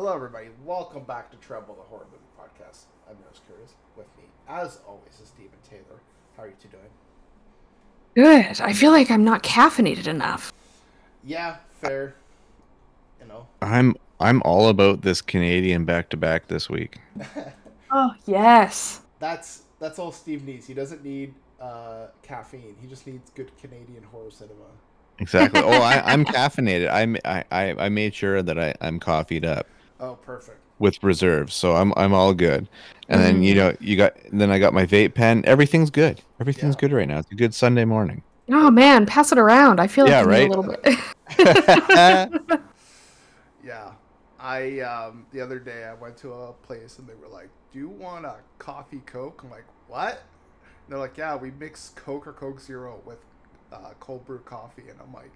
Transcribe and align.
Hello, 0.00 0.14
everybody. 0.14 0.46
Welcome 0.64 1.04
back 1.04 1.30
to 1.30 1.36
Tremble, 1.36 1.74
the 1.74 1.82
Horror 1.82 2.06
Movie 2.10 2.24
Podcast. 2.34 2.84
I'm 3.06 3.16
Rose 3.22 3.42
Curtis. 3.46 3.74
With 3.98 4.06
me, 4.16 4.24
as 4.48 4.78
always, 4.88 5.20
is 5.22 5.28
Stephen 5.28 5.58
Taylor. 5.68 6.00
How 6.38 6.44
are 6.44 6.46
you 6.46 6.54
two 6.58 6.68
doing? 6.68 6.82
Good. 8.14 8.62
I 8.62 8.72
feel 8.72 8.92
like 8.92 9.10
I'm 9.10 9.24
not 9.24 9.42
caffeinated 9.42 10.06
enough. 10.06 10.54
Yeah, 11.22 11.56
fair. 11.82 12.14
You 13.20 13.26
know, 13.26 13.46
I'm 13.60 13.94
I'm 14.18 14.40
all 14.42 14.70
about 14.70 15.02
this 15.02 15.20
Canadian 15.20 15.84
back 15.84 16.08
to 16.08 16.16
back 16.16 16.48
this 16.48 16.70
week. 16.70 16.98
Oh, 17.92 18.14
yes. 18.24 19.02
that's 19.18 19.64
that's 19.80 19.98
all 19.98 20.12
Steve 20.12 20.46
needs. 20.46 20.66
He 20.66 20.72
doesn't 20.72 21.04
need 21.04 21.34
uh, 21.60 22.06
caffeine. 22.22 22.74
He 22.80 22.86
just 22.86 23.06
needs 23.06 23.30
good 23.34 23.50
Canadian 23.58 24.04
horror 24.04 24.30
cinema. 24.30 24.64
Exactly. 25.18 25.60
oh, 25.62 25.82
I, 25.82 26.00
I'm 26.10 26.24
caffeinated. 26.36 26.90
I'm, 26.90 27.18
I 27.22 27.44
I 27.52 27.74
I 27.78 27.88
made 27.90 28.14
sure 28.14 28.42
that 28.42 28.58
I 28.58 28.74
I'm 28.80 28.98
coffeeed 28.98 29.44
up 29.44 29.66
Oh, 30.00 30.14
perfect. 30.16 30.58
with 30.78 31.02
reserves, 31.02 31.54
so 31.54 31.76
I'm 31.76 31.92
I'm 31.96 32.12
all 32.14 32.32
good. 32.34 32.68
And 33.08 33.20
then 33.20 33.42
you 33.42 33.54
know 33.54 33.76
you 33.80 33.96
got 33.96 34.14
then 34.32 34.50
I 34.50 34.58
got 34.58 34.72
my 34.72 34.86
vape 34.86 35.14
pen. 35.14 35.42
Everything's 35.46 35.90
good. 35.90 36.20
Everything's 36.40 36.74
Yeah. 36.76 36.80
good 36.80 36.92
right 36.92 37.06
now. 37.08 37.18
It's 37.18 37.30
a 37.30 37.34
good 37.34 37.54
Sunday 37.54 37.84
morning. 37.84 38.22
Oh, 38.52 38.68
man. 38.70 39.06
Pass 39.06 39.30
it 39.30 39.38
around. 39.38 39.78
I 39.78 39.86
feel 39.86 40.06
like 40.06 40.12
Yeah, 40.12 40.20
I 40.20 40.24
right? 40.24 40.46
a 40.46 40.52
little 40.52 40.64
bit. 40.64 40.98
Yeah. 43.64 43.92
I 44.38 44.80
um 44.80 45.26
the 45.32 45.40
other 45.42 45.58
day 45.58 45.84
I 45.84 45.92
went 45.94 46.16
to 46.18 46.32
a 46.32 46.52
place 46.52 46.98
and 46.98 47.06
they 47.06 47.14
were 47.14 47.28
like, 47.28 47.50
"Do 47.72 47.78
you 47.78 47.88
want 47.90 48.24
a 48.24 48.36
coffee 48.58 49.02
Coke?" 49.04 49.42
I'm 49.44 49.50
like, 49.50 49.66
"What?" 49.86 50.12
And 50.14 50.92
they're 50.92 50.98
like, 50.98 51.18
"Yeah, 51.18 51.36
we 51.36 51.50
mix 51.50 51.90
Coke 51.94 52.26
or 52.26 52.32
Coke 52.32 52.58
Zero 52.60 53.00
with 53.04 53.22
uh, 53.70 53.90
cold 54.00 54.24
brew 54.24 54.38
coffee." 54.38 54.84
And 54.88 54.98
I'm 55.00 55.12
like, 55.12 55.30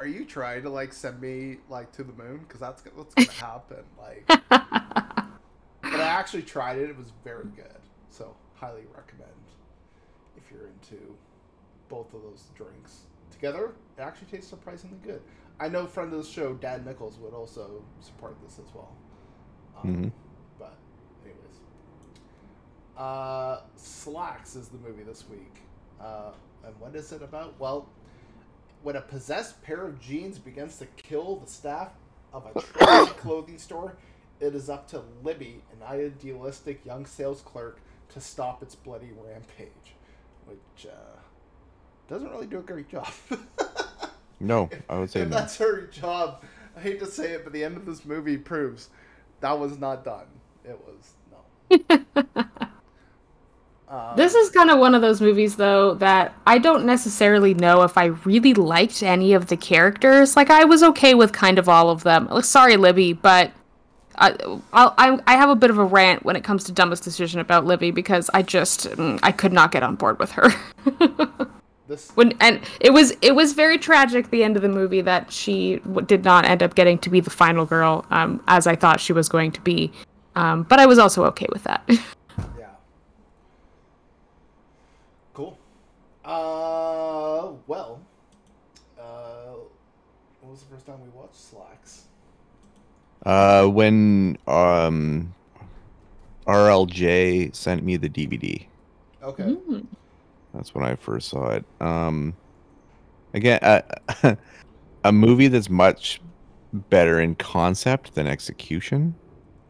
"Are 0.00 0.06
you 0.06 0.24
trying 0.24 0.62
to 0.62 0.70
like 0.70 0.92
send 0.92 1.20
me 1.20 1.58
like 1.68 1.92
to 1.92 2.02
the 2.02 2.12
moon? 2.12 2.38
Because 2.38 2.60
that's 2.60 2.82
what's 2.94 3.14
gonna 3.14 3.30
happen." 3.32 3.84
Like, 3.98 4.24
but 4.48 6.00
I 6.00 6.02
actually 6.02 6.42
tried 6.42 6.78
it. 6.78 6.90
It 6.90 6.96
was 6.98 7.12
very 7.22 7.46
good. 7.54 7.66
So 8.10 8.34
highly 8.54 8.86
recommend 8.96 9.30
if 10.36 10.50
you're 10.50 10.66
into 10.66 11.14
both 11.88 12.12
of 12.14 12.22
those 12.22 12.44
drinks 12.54 13.02
together. 13.30 13.72
It 13.98 14.02
actually 14.02 14.28
tastes 14.28 14.48
surprisingly 14.50 14.98
good. 15.02 15.22
I 15.58 15.68
know 15.68 15.86
friend 15.86 16.12
of 16.12 16.24
the 16.24 16.28
show, 16.28 16.54
Dan 16.54 16.84
Nichols, 16.84 17.18
would 17.18 17.34
also 17.34 17.82
support 18.00 18.36
this 18.42 18.58
as 18.58 18.74
well. 18.74 18.96
Um, 19.82 19.90
Mhm. 19.94 20.12
But, 20.58 20.74
anyways, 21.24 21.60
uh, 22.96 23.60
Slaxx 23.76 24.56
is 24.56 24.68
the 24.68 24.78
movie 24.78 25.02
this 25.02 25.28
week, 25.28 25.62
uh, 26.00 26.32
and 26.64 26.78
what 26.80 26.94
is 26.96 27.12
it 27.12 27.22
about? 27.22 27.58
Well, 27.58 27.88
when 28.82 28.96
a 28.96 29.00
possessed 29.00 29.62
pair 29.62 29.86
of 29.86 30.00
jeans 30.00 30.38
begins 30.38 30.78
to 30.78 30.86
kill 30.96 31.36
the 31.36 31.50
staff 31.50 31.90
of 32.32 32.46
a 32.46 32.58
trendy 32.60 33.06
clothing 33.18 33.58
store, 33.58 33.96
it 34.40 34.54
is 34.54 34.70
up 34.70 34.88
to 34.88 35.02
Libby, 35.22 35.62
an 35.72 35.86
idealistic 35.86 36.84
young 36.84 37.06
sales 37.06 37.42
clerk, 37.42 37.80
to 38.10 38.20
stop 38.20 38.62
its 38.62 38.74
bloody 38.74 39.10
rampage, 39.16 39.94
which 40.46 40.86
uh, 40.86 41.20
doesn't 42.08 42.30
really 42.30 42.46
do 42.46 42.58
a 42.58 42.62
great 42.62 42.88
job. 42.88 43.08
no, 44.40 44.68
I 44.88 44.98
would 44.98 45.10
say 45.10 45.20
if 45.20 45.28
no. 45.28 45.36
that's 45.36 45.56
her 45.58 45.86
job, 45.86 46.42
I 46.76 46.80
hate 46.80 46.98
to 47.00 47.06
say 47.06 47.32
it, 47.32 47.44
but 47.44 47.52
the 47.52 47.62
end 47.62 47.76
of 47.76 47.86
this 47.86 48.04
movie 48.04 48.36
proves 48.36 48.88
that 49.40 49.58
was 49.58 49.78
not 49.78 50.04
done. 50.04 50.26
It 50.64 50.78
was 50.86 51.12
no. 51.30 52.44
Um, 53.90 54.16
This 54.16 54.34
is 54.34 54.50
kind 54.50 54.70
of 54.70 54.78
one 54.78 54.94
of 54.94 55.02
those 55.02 55.20
movies, 55.20 55.56
though, 55.56 55.94
that 55.94 56.32
I 56.46 56.58
don't 56.58 56.84
necessarily 56.86 57.54
know 57.54 57.82
if 57.82 57.98
I 57.98 58.06
really 58.06 58.54
liked 58.54 59.02
any 59.02 59.32
of 59.32 59.48
the 59.48 59.56
characters. 59.56 60.36
Like, 60.36 60.48
I 60.50 60.64
was 60.64 60.82
okay 60.82 61.14
with 61.14 61.32
kind 61.32 61.58
of 61.58 61.68
all 61.68 61.90
of 61.90 62.04
them. 62.04 62.28
Sorry, 62.42 62.76
Libby, 62.76 63.12
but 63.14 63.50
I, 64.16 64.36
I'll, 64.72 64.94
I, 64.96 65.18
I 65.26 65.36
have 65.36 65.48
a 65.48 65.56
bit 65.56 65.70
of 65.70 65.78
a 65.78 65.84
rant 65.84 66.24
when 66.24 66.36
it 66.36 66.44
comes 66.44 66.62
to 66.64 66.72
dumbest 66.72 67.02
decision 67.02 67.40
about 67.40 67.64
Libby 67.64 67.90
because 67.90 68.30
I 68.34 68.42
just 68.42 68.84
mm, 68.90 69.18
I 69.22 69.32
could 69.32 69.52
not 69.52 69.72
get 69.72 69.82
on 69.82 69.96
board 69.96 70.18
with 70.18 70.30
her. 70.32 70.50
this. 71.88 72.10
when 72.16 72.34
and 72.40 72.60
it 72.80 72.92
was 72.92 73.12
it 73.22 73.34
was 73.34 73.54
very 73.54 73.78
tragic 73.78 74.30
the 74.30 74.44
end 74.44 74.56
of 74.56 74.62
the 74.62 74.68
movie 74.68 75.00
that 75.00 75.32
she 75.32 75.76
w- 75.78 76.06
did 76.06 76.22
not 76.24 76.44
end 76.44 76.62
up 76.62 76.74
getting 76.74 76.98
to 76.98 77.08
be 77.10 77.20
the 77.20 77.30
final 77.30 77.64
girl 77.64 78.04
um, 78.10 78.42
as 78.46 78.66
I 78.66 78.76
thought 78.76 79.00
she 79.00 79.12
was 79.14 79.28
going 79.28 79.52
to 79.52 79.60
be. 79.62 79.90
Um, 80.36 80.64
but 80.64 80.78
I 80.78 80.86
was 80.86 80.98
also 80.98 81.24
okay 81.26 81.46
with 81.50 81.64
that. 81.64 81.88
Yeah. 82.58 82.66
Cool. 85.34 85.58
Uh, 86.30 87.50
well, 87.66 88.00
uh, 88.96 89.54
when 90.40 90.52
was 90.52 90.62
the 90.62 90.72
first 90.72 90.86
time 90.86 91.02
we 91.02 91.08
watched 91.08 91.34
Slaxx? 91.34 92.02
Uh, 93.26 93.66
when 93.66 94.38
um, 94.46 95.34
RLJ 96.46 97.52
sent 97.52 97.82
me 97.82 97.96
the 97.96 98.08
DVD. 98.08 98.64
Okay. 99.24 99.42
Mm. 99.42 99.86
That's 100.54 100.72
when 100.72 100.84
I 100.84 100.94
first 100.94 101.30
saw 101.30 101.48
it. 101.48 101.64
Um, 101.80 102.36
again, 103.34 103.58
uh, 103.62 103.82
a 105.04 105.10
movie 105.12 105.48
that's 105.48 105.68
much 105.68 106.20
better 106.72 107.20
in 107.20 107.34
concept 107.34 108.14
than 108.14 108.28
execution. 108.28 109.16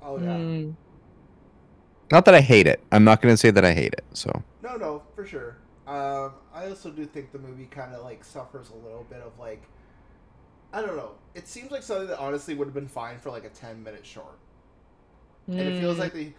Oh 0.03 0.19
yeah. 0.19 0.37
Mm. 0.37 0.75
Not 2.13 2.27
that 2.27 2.35
I 2.35 2.43
hate 2.43 2.67
it. 2.67 2.85
I'm 2.93 3.05
not 3.05 3.23
going 3.23 3.33
to 3.33 3.39
say 3.39 3.51
that 3.51 3.65
I 3.65 3.73
hate 3.73 3.95
it. 3.95 4.05
So 4.13 4.43
No, 4.63 4.77
no, 4.77 5.03
for 5.15 5.25
sure. 5.25 5.57
Um, 5.91 6.35
I 6.55 6.69
also 6.69 6.91
do 6.91 7.05
think 7.05 7.33
the 7.33 7.39
movie 7.41 7.67
kind 7.67 7.93
of 7.93 8.05
like 8.05 8.23
suffers 8.25 8.71
a 8.71 8.77
little 8.77 9.05
bit 9.11 9.19
of 9.21 9.37
like, 9.41 9.63
I 10.73 10.83
don't 10.83 10.97
know. 10.97 11.13
It 11.35 11.49
seems 11.49 11.73
like 11.73 11.83
something 11.83 12.07
that 12.07 12.21
honestly 12.21 12.55
would 12.55 12.67
have 12.67 12.75
been 12.75 12.87
fine 12.87 13.19
for 13.19 13.31
like 13.31 13.45
a 13.45 13.49
ten 13.49 13.83
minute 13.83 14.07
short, 14.07 14.39
and 15.49 15.59
it 15.59 15.81
feels 15.81 15.97
Mm. 15.97 16.01
like 16.01 16.13
they 16.13 16.35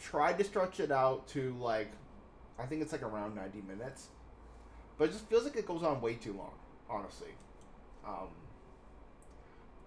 tried 0.00 0.38
to 0.38 0.44
stretch 0.44 0.80
it 0.80 0.90
out 0.90 1.28
to 1.28 1.54
like, 1.60 1.90
I 2.58 2.64
think 2.64 2.80
it's 2.80 2.92
like 2.92 3.02
around 3.02 3.34
ninety 3.34 3.60
minutes, 3.60 4.06
but 4.96 5.10
it 5.10 5.12
just 5.12 5.26
feels 5.28 5.44
like 5.44 5.56
it 5.56 5.66
goes 5.66 5.82
on 5.82 6.00
way 6.00 6.14
too 6.14 6.32
long. 6.32 6.54
Honestly, 6.88 7.32
um, 8.06 8.28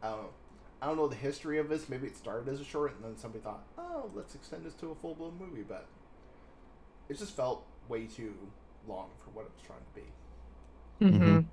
I 0.04 0.10
don't 0.10 0.22
know. 0.22 0.30
I 0.82 0.86
don't 0.86 0.96
know 0.98 1.08
the 1.08 1.16
history 1.16 1.58
of 1.58 1.70
this. 1.70 1.90
Maybe 1.90 2.06
it 2.06 2.16
started 2.16 2.48
as 2.54 2.62
a 2.62 2.64
short, 2.64 2.94
and 2.96 3.04
then 3.04 3.18
somebody 3.18 3.44
thought, 3.44 3.64
"Oh, 3.80 4.12
let's 4.14 4.36
extend 4.36 4.64
this 4.64 4.76
to 4.76 4.92
a 4.92 4.96
full 4.96 5.16
blown 5.16 5.38
movie." 5.40 5.64
But 5.64 5.88
it 7.10 7.18
just 7.18 7.36
felt 7.36 7.66
way 7.90 8.06
too 8.06 8.34
long 8.88 9.10
for 9.24 9.32
what 9.32 9.46
it 9.46 9.52
was 9.54 9.62
trying 9.66 9.80
to 9.80 9.94
be. 9.96 11.18
Mhm. 11.18 11.20
Mhm. 11.38 11.46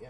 Yeah. 0.00 0.08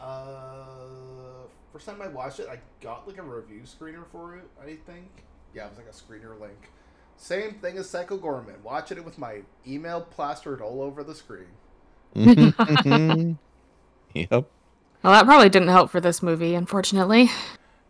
Uh, 0.00 1.46
first 1.72 1.86
time 1.86 2.00
I 2.02 2.08
watched 2.08 2.40
it, 2.40 2.48
I 2.48 2.58
got 2.80 3.06
like 3.06 3.18
a 3.18 3.22
review 3.22 3.62
screener 3.62 4.04
for 4.10 4.36
it. 4.36 4.44
I 4.62 4.76
think. 4.86 5.08
Yeah, 5.54 5.66
it 5.66 5.70
was 5.70 5.78
like 5.78 5.88
a 5.88 5.90
screener 5.92 6.38
link. 6.40 6.70
Same 7.16 7.54
thing 7.54 7.78
as 7.78 7.88
Psycho 7.88 8.18
Goreman. 8.18 8.60
Watching 8.62 8.98
it 8.98 9.04
with 9.04 9.16
my 9.18 9.40
email 9.66 10.02
plastered 10.02 10.60
all 10.60 10.82
over 10.82 11.02
the 11.02 11.14
screen. 11.14 11.46
yep. 14.14 14.28
Well, 15.02 15.12
that 15.12 15.24
probably 15.24 15.48
didn't 15.48 15.68
help 15.68 15.90
for 15.90 16.00
this 16.00 16.22
movie, 16.22 16.54
unfortunately. 16.54 17.30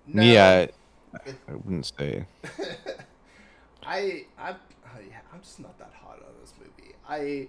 No, 0.07 0.23
Yeah, 0.23 0.59
it- 0.61 0.75
I 1.15 1.55
wouldn't 1.55 1.87
say. 1.87 2.27
I 3.83 4.25
I'm 4.39 4.57
I, 4.85 5.01
I'm 5.33 5.41
just 5.43 5.61
not 5.61 5.79
that 5.79 5.93
hot 5.95 6.19
on 6.19 6.35
this 6.41 6.53
movie. 6.59 6.95
I 7.09 7.49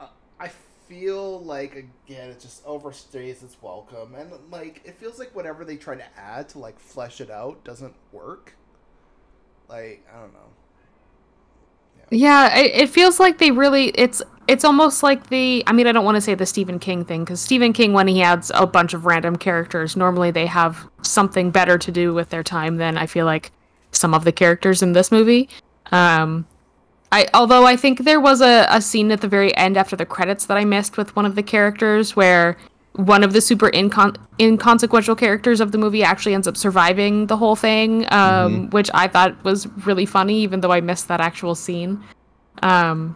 uh, 0.00 0.08
I 0.40 0.50
feel 0.88 1.40
like 1.42 1.74
again 1.74 2.30
it 2.30 2.40
just 2.40 2.64
overstays 2.64 3.42
its 3.42 3.56
welcome, 3.60 4.14
and 4.14 4.32
like 4.50 4.82
it 4.84 4.98
feels 4.98 5.18
like 5.18 5.34
whatever 5.34 5.64
they 5.64 5.76
try 5.76 5.94
to 5.96 6.18
add 6.18 6.48
to 6.50 6.58
like 6.58 6.78
flesh 6.78 7.20
it 7.20 7.30
out 7.30 7.64
doesn't 7.64 7.94
work. 8.12 8.54
Like 9.68 10.06
I 10.12 10.20
don't 10.20 10.32
know. 10.32 10.50
Yeah, 12.10 12.56
it, 12.58 12.74
it 12.74 12.90
feels 12.90 13.18
like 13.18 13.38
they 13.38 13.50
really 13.50 13.86
it's 13.88 14.22
it's 14.48 14.64
almost 14.64 15.02
like 15.02 15.28
the 15.28 15.62
I 15.66 15.72
mean 15.72 15.86
I 15.86 15.92
don't 15.92 16.04
want 16.04 16.16
to 16.16 16.20
say 16.20 16.34
the 16.34 16.46
Stephen 16.46 16.78
King 16.78 17.04
thing 17.04 17.24
cuz 17.24 17.40
Stephen 17.40 17.72
King 17.72 17.92
when 17.92 18.08
he 18.08 18.22
adds 18.22 18.50
a 18.54 18.66
bunch 18.66 18.94
of 18.94 19.06
random 19.06 19.36
characters 19.36 19.96
normally 19.96 20.30
they 20.30 20.46
have 20.46 20.88
something 21.02 21.50
better 21.50 21.78
to 21.78 21.92
do 21.92 22.14
with 22.14 22.30
their 22.30 22.42
time 22.42 22.76
than 22.76 22.96
I 22.96 23.06
feel 23.06 23.26
like 23.26 23.52
some 23.92 24.14
of 24.14 24.24
the 24.24 24.32
characters 24.32 24.82
in 24.82 24.92
this 24.92 25.10
movie. 25.10 25.48
Um 25.92 26.46
I 27.12 27.26
although 27.34 27.66
I 27.66 27.76
think 27.76 28.04
there 28.04 28.20
was 28.20 28.40
a, 28.40 28.66
a 28.68 28.80
scene 28.80 29.10
at 29.12 29.20
the 29.20 29.28
very 29.28 29.56
end 29.56 29.76
after 29.76 29.96
the 29.96 30.06
credits 30.06 30.46
that 30.46 30.56
I 30.56 30.64
missed 30.64 30.96
with 30.96 31.14
one 31.16 31.26
of 31.26 31.34
the 31.34 31.42
characters 31.42 32.16
where 32.16 32.56
one 32.96 33.22
of 33.22 33.32
the 33.32 33.40
super 33.40 33.70
incon- 33.70 34.16
inconsequential 34.40 35.14
characters 35.14 35.60
of 35.60 35.70
the 35.70 35.78
movie 35.78 36.02
actually 36.02 36.34
ends 36.34 36.48
up 36.48 36.56
surviving 36.56 37.26
the 37.26 37.36
whole 37.36 37.54
thing, 37.54 38.06
um, 38.10 38.70
which 38.70 38.90
I 38.94 39.06
thought 39.06 39.44
was 39.44 39.66
really 39.84 40.06
funny, 40.06 40.40
even 40.40 40.60
though 40.60 40.72
I 40.72 40.80
missed 40.80 41.06
that 41.08 41.20
actual 41.20 41.54
scene. 41.54 42.02
Um, 42.62 43.14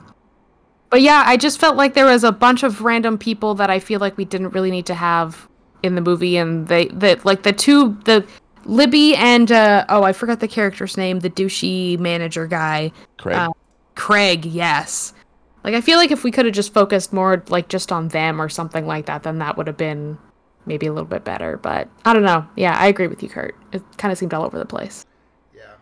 but 0.90 1.02
yeah, 1.02 1.22
I 1.24 1.36
just 1.36 1.60
felt 1.60 1.76
like 1.76 1.94
there 1.94 2.06
was 2.06 2.24
a 2.24 2.32
bunch 2.32 2.64
of 2.64 2.82
random 2.82 3.16
people 3.16 3.54
that 3.54 3.70
I 3.70 3.78
feel 3.78 4.00
like 4.00 4.16
we 4.16 4.24
didn't 4.24 4.50
really 4.50 4.72
need 4.72 4.86
to 4.86 4.94
have 4.94 5.48
in 5.82 5.94
the 5.94 6.00
movie, 6.00 6.36
and 6.36 6.66
they 6.66 6.88
that 6.88 7.24
like 7.24 7.44
the 7.44 7.52
two 7.52 7.96
the 8.04 8.26
Libby 8.64 9.14
and 9.14 9.50
uh, 9.50 9.86
oh 9.88 10.02
I 10.02 10.12
forgot 10.12 10.40
the 10.40 10.48
character's 10.48 10.96
name, 10.96 11.20
the 11.20 11.30
douchey 11.30 11.98
manager 11.98 12.46
guy. 12.46 12.92
Craig. 13.18 13.36
Uh, 13.36 13.52
Craig, 13.94 14.44
yes. 14.44 15.14
Like 15.62 15.74
I 15.74 15.80
feel 15.80 15.96
like 15.96 16.10
if 16.10 16.24
we 16.24 16.30
could 16.30 16.44
have 16.44 16.54
just 16.54 16.74
focused 16.74 17.12
more 17.12 17.42
like 17.48 17.68
just 17.68 17.92
on 17.92 18.08
them 18.08 18.40
or 18.40 18.48
something 18.48 18.86
like 18.86 19.06
that, 19.06 19.22
then 19.22 19.38
that 19.38 19.56
would 19.56 19.68
have 19.68 19.76
been 19.76 20.18
maybe 20.66 20.86
a 20.86 20.92
little 20.92 21.08
bit 21.08 21.22
better. 21.22 21.56
But 21.56 21.88
I 22.04 22.12
don't 22.12 22.24
know. 22.24 22.46
Yeah, 22.56 22.76
I 22.76 22.88
agree 22.88 23.06
with 23.06 23.22
you, 23.22 23.28
Kurt. 23.28 23.54
It 23.72 23.82
kind 23.96 24.10
of 24.10 24.18
seemed 24.18 24.34
all 24.34 24.44
over 24.44 24.58
the 24.58 24.66
place. 24.66 25.06
Yeah. 25.54 25.74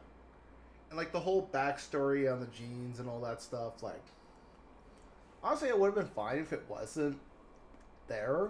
And 0.91 0.99
like 0.99 1.13
the 1.13 1.21
whole 1.21 1.49
backstory 1.53 2.31
on 2.31 2.41
the 2.41 2.47
jeans 2.47 3.01
and 3.01 3.09
all 3.09 3.21
that 3.21 3.41
stuff, 3.41 3.83
like 3.83 4.03
honestly 5.43 5.69
it 5.69 5.79
would 5.79 5.87
have 5.87 5.95
been 5.95 6.07
fine 6.15 6.39
if 6.39 6.53
it 6.53 6.65
wasn't 6.69 7.19
there. 8.09 8.49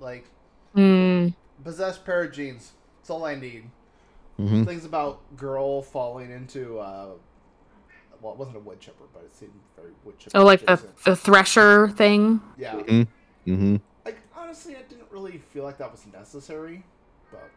Like 0.00 0.26
Mm, 0.74 1.32
possessed 1.64 2.04
pair 2.04 2.24
of 2.24 2.32
jeans. 2.32 2.72
That's 2.98 3.08
all 3.10 3.24
I 3.24 3.34
need. 3.34 3.70
hmm 4.36 4.64
Things 4.64 4.84
about 4.84 5.20
girl 5.36 5.80
falling 5.82 6.30
into 6.30 6.78
uh 6.78 7.10
well 8.20 8.32
it 8.32 8.38
wasn't 8.38 8.56
a 8.56 8.60
wood 8.60 8.80
chipper, 8.80 9.04
but 9.14 9.22
it 9.24 9.34
seemed 9.34 9.52
very 9.74 9.92
wood 10.04 10.18
chipper. 10.18 10.36
oh, 10.38 10.44
like 10.44 10.60
the 10.66 10.72
adjacent. 10.74 11.04
the 11.04 11.16
thresher 11.16 11.88
thing. 11.88 12.40
Yeah. 12.58 12.74
mm-hmm 13.46 13.76
Like 14.04 14.18
honestly 14.36 14.76
I 14.76 14.82
didn't 14.82 15.10
really 15.10 15.38
feel 15.38 15.64
like 15.64 15.78
that 15.78 15.90
was 15.90 16.06
necessary, 16.12 16.82
but 17.30 17.50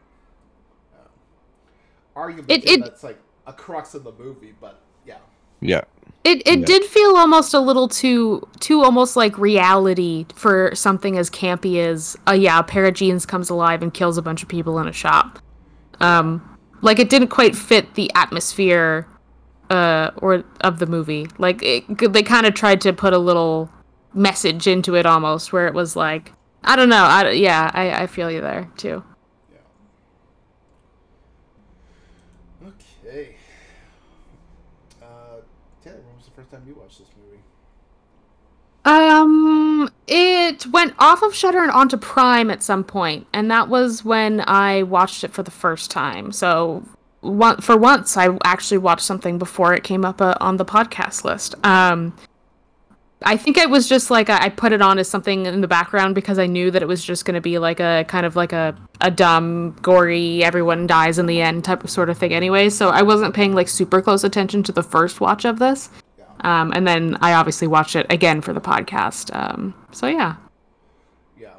uh, 0.95 2.19
arguably 2.19 2.45
It- 2.50 2.69
it- 2.69 2.80
that's 2.83 3.04
like 3.04 3.19
a 3.48 3.54
crux 3.54 3.95
of 3.95 4.04
the 4.06 4.12
movie, 4.13 4.54
but 4.62 4.81
yeah. 5.06 5.18
Yeah. 5.61 5.81
It 6.23 6.41
it 6.45 6.59
Yeah. 6.59 6.65
did 6.65 6.83
feel 6.85 7.15
almost 7.15 7.53
a 7.53 7.59
little 7.59 7.88
too 7.88 8.47
too 8.59 8.81
almost 8.83 9.15
like 9.15 9.38
reality 9.38 10.25
for 10.35 10.71
something 10.75 11.17
as 11.17 11.29
campy 11.29 11.77
as 11.79 12.17
uh, 12.27 12.33
yeah, 12.33 12.59
a 12.59 12.63
pair 12.63 12.85
of 12.85 12.94
jeans 12.94 13.25
comes 13.25 13.50
alive 13.50 13.81
and 13.81 13.94
kills 13.94 14.17
a 14.17 14.21
bunch 14.21 14.44
of 14.44 14.50
people 14.50 14.79
in 14.79 14.88
a 14.88 14.94
shop. 14.94 15.39
Um 16.01 16.57
like 16.81 17.00
it 17.00 17.09
didn't 17.09 17.29
quite 17.29 17.56
fit 17.56 17.95
the 17.95 18.11
atmosphere 18.15 19.07
uh 19.69 20.11
or 20.17 20.44
of 20.61 20.79
the 20.79 20.85
movie. 20.88 21.27
Like 21.38 21.61
it, 21.63 22.11
they 22.13 22.23
kind 22.23 22.45
of 22.45 22.53
tried 22.53 22.81
to 22.81 22.91
put 22.94 23.13
a 23.13 23.17
little 23.17 23.69
message 24.13 24.67
into 24.67 24.95
it 24.95 25.06
almost 25.06 25.53
where 25.53 25.67
it 25.67 25.73
was 25.73 25.95
like 25.95 26.33
I 26.63 26.75
don't 26.75 26.89
know. 26.89 27.03
I 27.03 27.29
yeah, 27.31 27.71
I 27.73 28.03
I 28.03 28.07
feel 28.07 28.29
you 28.29 28.41
there 28.41 28.69
too. 28.75 29.03
Yeah. 32.61 32.67
Okay. 32.67 33.35
Taylor, 35.84 35.98
when 35.98 36.16
was 36.18 36.26
the 36.26 36.31
first 36.31 36.52
time 36.52 36.64
you 36.68 36.76
watched 36.76 37.00
this 37.00 37.08
movie? 37.24 37.42
Um, 38.86 39.90
it 40.08 40.66
went 40.68 40.94
off 41.00 41.22
of 41.22 41.36
Shudder 41.36 41.60
and 41.60 41.72
onto 41.72 41.98
Prime 41.98 42.50
at 42.50 42.64
some 42.64 42.84
point, 42.84 43.28
and 43.34 43.52
that 43.52 43.70
was 43.70 44.06
when 44.06 44.44
I 44.48 44.84
watched 44.84 45.24
it 45.24 45.31
for 45.31 45.44
the 45.44 45.52
first 45.52 45.92
time. 45.92 46.31
So, 46.31 46.84
one 47.22 47.62
for 47.62 47.78
once, 47.78 48.16
I 48.16 48.38
actually 48.46 48.78
watched 48.78 49.04
something 49.04 49.38
before 49.38 49.74
it 49.74 49.84
came 49.84 50.06
up 50.06 50.22
uh, 50.22 50.36
on 50.40 50.58
the 50.58 50.66
podcast 50.66 51.24
list. 51.24 51.56
Um, 51.66 52.16
I 53.21 53.36
think 53.36 53.57
it 53.57 53.69
was 53.69 53.89
just 53.89 54.10
like 54.10 54.30
I 54.30 54.48
put 54.50 54.71
it 54.71 54.81
on 54.81 54.98
as 54.98 55.10
something 55.10 55.45
in 55.45 55.60
the 55.62 55.68
background 55.68 56.16
because 56.16 56.39
I 56.39 56.45
knew 56.45 56.71
that 56.71 56.81
it 56.81 56.88
was 56.88 57.04
just 57.04 57.25
going 57.25 57.36
to 57.36 57.42
be 57.42 57.60
like 57.60 57.81
a 57.81 58.06
kind 58.07 58.25
of 58.25 58.36
like 58.36 58.54
a 58.54 58.75
a 59.01 59.12
dumb, 59.12 59.75
gory, 59.81 60.44
everyone 60.44 60.88
dies 60.88 61.19
in 61.19 61.25
the 61.25 61.42
end 61.42 61.66
type 61.66 61.83
of 61.83 61.89
sort 61.89 62.10
of 62.10 62.18
thing. 62.18 62.33
Anyway, 62.33 62.69
so 62.69 62.89
I 62.89 63.01
wasn't 63.01 63.33
paying 63.33 63.54
like 63.54 63.68
super 63.68 64.01
close 64.01 64.24
attention 64.24 64.63
to 64.63 64.71
the 64.71 64.83
first 64.83 65.19
watch 65.19 65.44
of 65.45 65.60
this. 65.60 65.89
Um, 66.42 66.71
and 66.71 66.88
then 66.88 67.18
I 67.19 67.33
obviously 67.33 67.68
watched 67.68 67.98
it 67.98 68.06
again 68.10 68.39
for 68.39 68.54
the 68.54 68.62
podcast. 68.62 69.36
Um, 69.36 69.74
so 69.92 70.07
yeah. 70.07 70.38
Yeah. 71.38 71.56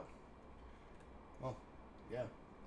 Well, 1.43 1.55
yeah. 2.11 2.23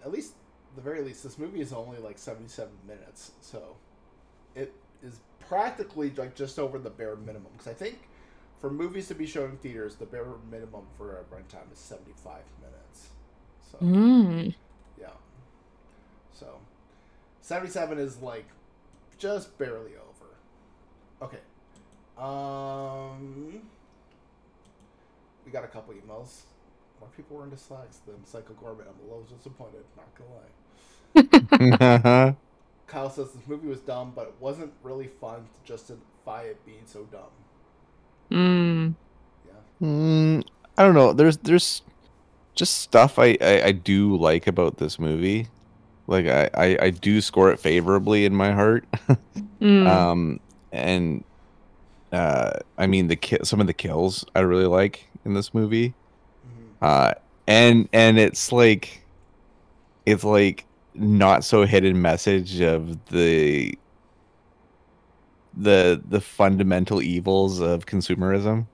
At 0.05 0.11
least, 0.11 0.35
the 0.75 0.81
very 0.81 1.01
least, 1.01 1.23
this 1.23 1.39
movie 1.39 1.61
is 1.61 1.73
only 1.73 1.97
like 1.97 2.19
seventy-seven 2.19 2.73
minutes, 2.87 3.31
so 3.41 3.75
it 4.55 4.71
is 5.01 5.21
practically 5.49 6.11
like 6.11 6.35
just 6.35 6.59
over 6.59 6.77
the 6.77 6.91
bare 6.91 7.15
minimum. 7.15 7.51
Because 7.53 7.67
I 7.67 7.73
think 7.73 7.97
for 8.63 8.69
movies 8.71 9.09
to 9.09 9.13
be 9.13 9.25
shown 9.25 9.49
in 9.49 9.57
theaters, 9.57 9.95
the 9.95 10.05
bare 10.05 10.25
minimum 10.49 10.85
for 10.97 11.17
a 11.17 11.23
runtime 11.23 11.69
is 11.73 11.79
seventy-five 11.79 12.43
minutes. 12.61 13.09
So 13.69 13.77
Mm. 13.79 14.55
yeah. 14.97 15.07
So 16.31 16.47
seventy-seven 17.41 17.99
is 17.99 18.21
like 18.21 18.45
just 19.17 19.57
barely 19.57 19.91
over. 19.97 20.29
Okay. 21.21 21.39
Um, 22.17 23.63
we 25.45 25.51
got 25.51 25.65
a 25.65 25.67
couple 25.67 25.93
emails. 25.93 26.43
More 27.01 27.09
people 27.17 27.35
were 27.35 27.43
into 27.43 27.57
Slaxx 27.57 27.97
than 28.05 28.23
Psycho 28.25 28.53
Goreman. 28.53 28.87
I'm 28.87 28.97
a 29.01 29.13
little 29.13 29.27
disappointed. 29.35 29.83
Not 29.97 30.07
gonna 31.13 31.51
lie. 31.99 32.35
Kyle 32.87 33.09
says 33.09 33.33
this 33.33 33.45
movie 33.45 33.67
was 33.67 33.81
dumb, 33.81 34.13
but 34.15 34.27
it 34.27 34.35
wasn't 34.39 34.71
really 34.83 35.07
fun 35.07 35.47
to 35.53 35.67
justify 35.67 36.43
it 36.43 36.65
being 36.65 36.83
so 36.85 37.03
dumb. 37.11 37.31
Mm. 38.33 38.95
Yeah. 39.45 39.87
Mm, 39.87 40.43
I 40.77 40.83
don't 40.83 40.95
know. 40.95 41.13
There's 41.13 41.37
there's 41.37 41.81
just 42.55 42.79
stuff 42.79 43.17
I, 43.19 43.37
I, 43.41 43.61
I 43.65 43.71
do 43.71 44.15
like 44.17 44.47
about 44.47 44.77
this 44.77 44.99
movie. 44.99 45.47
Like 46.07 46.25
I, 46.27 46.49
I, 46.53 46.77
I 46.81 46.89
do 46.89 47.21
score 47.21 47.51
it 47.51 47.59
favorably 47.59 48.25
in 48.25 48.35
my 48.35 48.51
heart. 48.51 48.85
Mm. 49.61 49.87
um 49.87 50.39
and 50.73 51.23
uh 52.11 52.51
I 52.77 52.85
mean 52.85 53.07
the 53.07 53.15
ki- 53.15 53.37
some 53.43 53.61
of 53.61 53.67
the 53.67 53.73
kills 53.73 54.25
I 54.35 54.41
really 54.41 54.65
like 54.65 55.07
in 55.23 55.35
this 55.35 55.53
movie. 55.53 55.93
Mhm. 56.45 56.65
Uh 56.81 57.13
and 57.47 57.87
and 57.93 58.19
it's 58.19 58.51
like 58.51 59.05
it's 60.05 60.25
like 60.25 60.65
not 60.95 61.45
so 61.45 61.65
hidden 61.65 62.01
message 62.01 62.59
of 62.59 63.05
the 63.05 63.77
the 65.55 66.01
the 66.09 66.19
fundamental 66.21 67.01
evils 67.01 67.59
of 67.59 67.85
consumerism? 67.85 68.65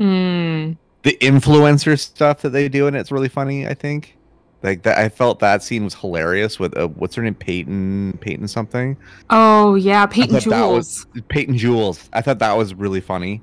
Mm. 0.00 0.76
the 1.02 1.16
influencer 1.20 1.96
stuff 1.98 2.42
that 2.42 2.50
they 2.50 2.68
do 2.68 2.88
and 2.88 2.96
it's 2.96 3.12
really 3.12 3.28
funny 3.28 3.66
i 3.68 3.74
think. 3.74 4.16
Like 4.64 4.82
that 4.82 4.98
i 4.98 5.08
felt 5.08 5.38
that 5.40 5.62
scene 5.62 5.84
was 5.84 5.94
hilarious 5.94 6.58
with 6.58 6.76
uh, 6.76 6.88
what's 6.88 7.14
her 7.16 7.22
name? 7.22 7.34
Peyton 7.34 8.18
peyton 8.20 8.48
something? 8.48 8.96
Oh 9.30 9.74
yeah, 9.76 10.06
Peyton 10.06 10.40
thought 10.40 10.50
that 10.50 10.66
was- 10.66 11.04
Jules. 11.14 11.22
peyton 11.28 11.56
jules. 11.58 12.08
I 12.12 12.22
thought 12.22 12.38
that 12.40 12.56
was 12.56 12.74
really 12.74 13.00
funny. 13.00 13.40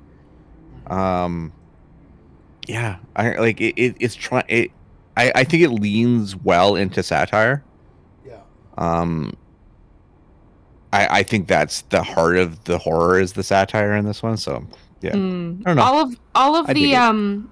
Um 0.88 1.52
yeah 2.68 2.98
i 3.16 3.34
like 3.38 3.60
it, 3.60 3.74
it 3.80 3.96
it's 3.98 4.14
trying 4.14 4.44
it 4.48 4.70
I, 5.16 5.32
I 5.34 5.44
think 5.44 5.62
it 5.62 5.70
leans 5.70 6.36
well 6.36 6.76
into 6.76 7.02
satire. 7.02 7.64
Yeah. 8.26 8.40
um 8.78 9.32
I, 10.92 11.18
I 11.18 11.22
think 11.22 11.48
that's 11.48 11.82
the 11.82 12.02
heart 12.02 12.36
of 12.36 12.62
the 12.64 12.78
horror 12.78 13.18
is 13.18 13.32
the 13.32 13.42
satire 13.42 13.94
in 13.94 14.04
this 14.04 14.22
one 14.22 14.36
so 14.36 14.64
yeah 15.00 15.12
Mm. 15.12 15.62
I 15.62 15.70
don't 15.70 15.76
know. 15.76 15.82
All 15.82 16.00
of 16.00 16.16
all 16.34 16.56
of 16.56 16.68
I 16.68 16.74
the 16.74 16.94
um 16.96 17.48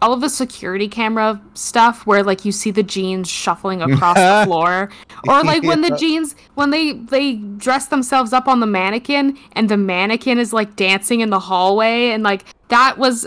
all 0.00 0.12
of 0.12 0.20
the 0.20 0.28
security 0.30 0.86
camera 0.86 1.40
stuff 1.54 2.06
where 2.06 2.22
like 2.22 2.44
you 2.44 2.52
see 2.52 2.70
the 2.70 2.84
jeans 2.84 3.28
shuffling 3.28 3.82
across 3.82 4.16
the 4.16 4.42
floor 4.46 4.90
or 5.26 5.42
like 5.42 5.64
when 5.64 5.80
the 5.80 5.90
jeans 5.96 6.36
when 6.54 6.70
they 6.70 6.92
they 6.92 7.34
dress 7.34 7.86
themselves 7.88 8.32
up 8.32 8.46
on 8.46 8.60
the 8.60 8.66
mannequin 8.66 9.36
and 9.52 9.68
the 9.68 9.76
mannequin 9.76 10.38
is 10.38 10.52
like 10.52 10.76
dancing 10.76 11.18
in 11.20 11.30
the 11.30 11.40
hallway 11.40 12.10
and 12.10 12.22
like 12.22 12.44
that 12.68 12.96
was 12.96 13.26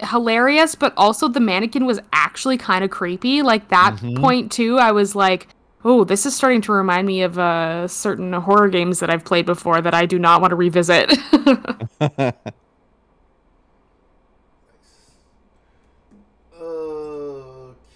hilarious 0.00 0.74
but 0.74 0.92
also 0.96 1.28
the 1.28 1.40
mannequin 1.40 1.86
was 1.86 1.98
actually 2.12 2.58
kind 2.58 2.84
of 2.84 2.90
creepy 2.90 3.40
like 3.42 3.68
that 3.68 3.96
Mhm. 3.96 4.20
point 4.20 4.52
too 4.52 4.78
i 4.78 4.92
was 4.92 5.14
like 5.14 5.48
oh 5.84 6.04
this 6.04 6.26
is 6.26 6.34
starting 6.34 6.60
to 6.60 6.72
remind 6.72 7.06
me 7.06 7.22
of 7.22 7.38
uh 7.38 7.86
certain 7.88 8.32
horror 8.32 8.68
games 8.68 9.00
that 9.00 9.10
i've 9.10 9.24
played 9.24 9.46
before 9.46 9.80
that 9.80 9.94
i 9.94 10.06
do 10.06 10.18
not 10.18 10.40
want 10.40 10.50
to 10.50 10.56
revisit 10.56 11.12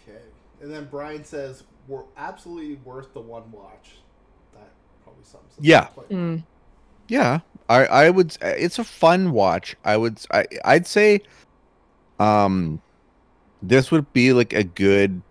Okay. 0.07 0.21
And 0.61 0.71
then 0.73 0.89
Brian 0.91 1.25
says, 1.25 1.65
"We're 1.89 2.05
absolutely 2.17 2.77
worth 2.85 3.13
the 3.15 3.21
one 3.21 3.51
watch." 3.53 3.97
That 4.53 4.69
probably 5.03 5.25
sums 5.25 5.45
it 5.57 5.61
up 5.61 5.65
Yeah. 5.65 5.85
quite 5.87 6.09
Mm. 6.09 6.43
Yeah, 7.09 7.41
I 7.69 7.87
I 7.87 8.11
would. 8.11 8.37
It's 8.43 8.79
a 8.79 8.85
fun 8.85 9.31
watch. 9.33 9.77
I 9.85 9.97
would. 9.97 10.19
I 10.33 10.45
I'd 10.65 10.87
say, 10.87 11.21
um, 12.19 12.81
this 13.63 13.91
would 13.91 14.13
be 14.13 14.33
like 14.33 14.53
a 14.53 14.65
good 14.65 15.23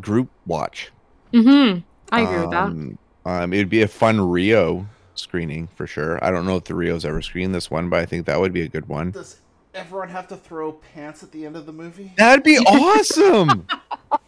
group 0.00 0.28
watch. 0.46 0.90
Mm-hmm 1.32 1.80
i 2.12 2.20
agree 2.22 2.40
with 2.40 2.50
that 2.50 2.62
Um, 2.66 2.98
um, 3.24 3.52
it 3.52 3.58
would 3.58 3.68
be 3.68 3.82
a 3.82 3.88
fun 3.88 4.20
Rio 4.20 4.86
screening 5.14 5.68
for 5.74 5.86
sure. 5.86 6.22
I 6.24 6.30
don't 6.30 6.46
know 6.46 6.56
if 6.56 6.64
the 6.64 6.74
Rio's 6.74 7.04
ever 7.04 7.20
screened 7.20 7.54
this 7.54 7.70
one, 7.70 7.90
but 7.90 7.98
I 8.00 8.06
think 8.06 8.24
that 8.26 8.40
would 8.40 8.52
be 8.52 8.62
a 8.62 8.68
good 8.68 8.88
one. 8.88 9.10
Does 9.10 9.40
everyone 9.74 10.08
have 10.08 10.28
to 10.28 10.36
throw 10.36 10.72
pants 10.72 11.22
at 11.22 11.32
the 11.32 11.44
end 11.44 11.54
of 11.56 11.66
the 11.66 11.72
movie? 11.72 12.12
That'd 12.16 12.42
be 12.44 12.56
awesome. 12.66 13.66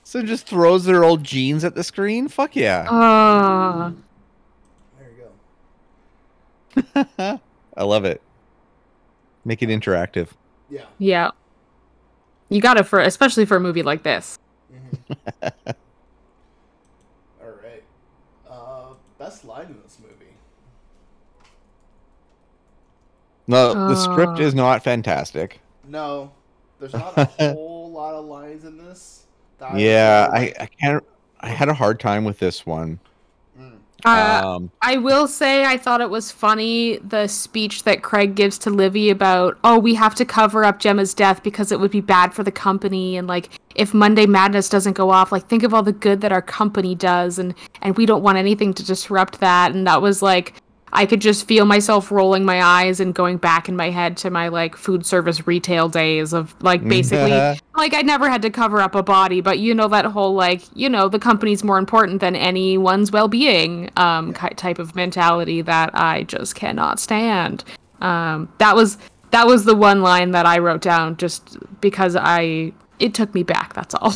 so 0.02 0.22
just 0.22 0.46
throws 0.46 0.84
their 0.84 1.02
old 1.04 1.22
jeans 1.24 1.64
at 1.64 1.74
the 1.74 1.82
screen. 1.84 2.28
Fuck 2.28 2.56
yeah. 2.56 2.90
Uh, 2.90 3.92
There 4.98 5.08
you 6.76 6.82
go. 7.16 7.40
I 7.76 7.84
love 7.84 8.04
it. 8.04 8.20
Make 9.46 9.62
it 9.62 9.68
interactive. 9.70 10.28
Yeah. 10.68 10.84
yeah. 10.98 11.30
You 12.50 12.60
got 12.60 12.76
it 12.76 12.84
for 12.84 13.00
especially 13.00 13.46
for 13.46 13.56
a 13.56 13.60
movie 13.60 13.82
like 13.84 14.02
this. 14.02 14.38
Mhm. 14.74 15.14
All 17.40 17.48
right. 17.62 17.82
Uh, 18.48 18.92
best 19.30 19.44
line 19.44 19.66
in 19.66 19.78
this 19.84 19.98
movie. 20.02 20.32
No, 23.46 23.74
the 23.88 23.94
script 23.94 24.40
Uh. 24.40 24.42
is 24.42 24.54
not 24.56 24.82
fantastic. 24.82 25.60
No, 25.86 26.32
there's 26.80 26.92
not 26.92 27.16
a 27.16 27.24
whole 27.52 27.90
lot 27.92 28.14
of 28.14 28.24
lines 28.24 28.64
in 28.64 28.76
this. 28.76 29.26
that 29.58 29.76
Yeah, 29.78 30.28
I, 30.32 30.52
I 30.58 30.66
can't. 30.66 31.04
I 31.40 31.48
had 31.48 31.68
a 31.68 31.74
hard 31.74 32.00
time 32.00 32.24
with 32.24 32.38
this 32.40 32.66
one. 32.66 32.98
Uh, 34.04 34.42
um, 34.44 34.70
I 34.82 34.96
will 34.96 35.26
say 35.26 35.64
I 35.64 35.76
thought 35.76 36.00
it 36.00 36.10
was 36.10 36.30
funny 36.30 36.98
the 36.98 37.26
speech 37.26 37.84
that 37.84 38.02
Craig 38.02 38.34
gives 38.34 38.58
to 38.58 38.70
Libby 38.70 39.10
about, 39.10 39.58
oh, 39.64 39.78
we 39.78 39.94
have 39.94 40.14
to 40.16 40.24
cover 40.24 40.64
up 40.64 40.78
Gemma's 40.78 41.14
death 41.14 41.42
because 41.42 41.72
it 41.72 41.80
would 41.80 41.90
be 41.90 42.00
bad 42.00 42.34
for 42.34 42.42
the 42.42 42.52
company 42.52 43.16
and 43.16 43.28
like 43.28 43.50
if 43.74 43.94
Monday 43.94 44.26
Madness 44.26 44.68
doesn't 44.68 44.94
go 44.94 45.10
off, 45.10 45.32
like 45.32 45.46
think 45.46 45.62
of 45.62 45.72
all 45.72 45.82
the 45.82 45.92
good 45.92 46.20
that 46.22 46.32
our 46.32 46.42
company 46.42 46.94
does 46.94 47.38
and 47.38 47.54
and 47.82 47.96
we 47.96 48.06
don't 48.06 48.22
want 48.22 48.38
anything 48.38 48.74
to 48.74 48.84
disrupt 48.84 49.40
that. 49.40 49.72
And 49.72 49.86
that 49.86 50.02
was 50.02 50.22
like 50.22 50.54
I 50.92 51.06
could 51.06 51.20
just 51.20 51.46
feel 51.46 51.64
myself 51.64 52.10
rolling 52.10 52.44
my 52.44 52.62
eyes 52.62 52.98
and 53.00 53.14
going 53.14 53.36
back 53.36 53.68
in 53.68 53.76
my 53.76 53.90
head 53.90 54.16
to 54.18 54.30
my 54.30 54.48
like 54.48 54.76
food 54.76 55.06
service 55.06 55.46
retail 55.46 55.88
days 55.88 56.32
of 56.32 56.54
like 56.62 56.82
basically 56.88 57.30
like 57.76 57.94
I 57.94 58.02
never 58.02 58.28
had 58.28 58.42
to 58.42 58.50
cover 58.50 58.80
up 58.80 58.94
a 58.94 59.02
body, 59.02 59.40
but 59.40 59.58
you 59.60 59.74
know 59.74 59.88
that 59.88 60.04
whole 60.06 60.34
like 60.34 60.62
you 60.74 60.88
know 60.88 61.08
the 61.08 61.18
company's 61.20 61.62
more 61.62 61.78
important 61.78 62.20
than 62.20 62.34
anyone's 62.34 63.12
well-being 63.12 63.90
um 63.96 64.32
type 64.34 64.78
of 64.78 64.96
mentality 64.96 65.62
that 65.62 65.90
I 65.94 66.24
just 66.24 66.54
cannot 66.56 66.98
stand. 66.98 67.64
Um, 68.00 68.52
that 68.58 68.74
was 68.74 68.98
that 69.30 69.46
was 69.46 69.64
the 69.64 69.76
one 69.76 70.02
line 70.02 70.32
that 70.32 70.44
I 70.46 70.58
wrote 70.58 70.80
down 70.82 71.16
just 71.16 71.56
because 71.80 72.16
I 72.16 72.72
it 72.98 73.14
took 73.14 73.32
me 73.34 73.42
back. 73.44 73.74
That's 73.74 73.94
all. 73.94 74.12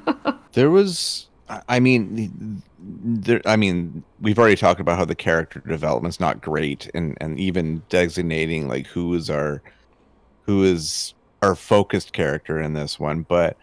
there 0.52 0.70
was. 0.70 1.26
I- 1.48 1.60
I 1.68 1.80
mean, 1.80 2.62
there. 3.04 3.42
I 3.44 3.56
mean, 3.56 4.02
we've 4.20 4.38
already 4.38 4.56
talked 4.56 4.80
about 4.80 4.98
how 4.98 5.04
the 5.04 5.14
character 5.14 5.60
development's 5.60 6.18
not 6.18 6.40
great, 6.40 6.90
and 6.94 7.16
and 7.20 7.38
even 7.38 7.82
designating 7.88 8.66
like 8.66 8.86
who 8.86 9.14
is 9.14 9.30
our, 9.30 9.62
who 10.42 10.64
is 10.64 11.14
our 11.42 11.54
focused 11.54 12.12
character 12.12 12.60
in 12.60 12.72
this 12.72 12.98
one, 12.98 13.22
but 13.22 13.56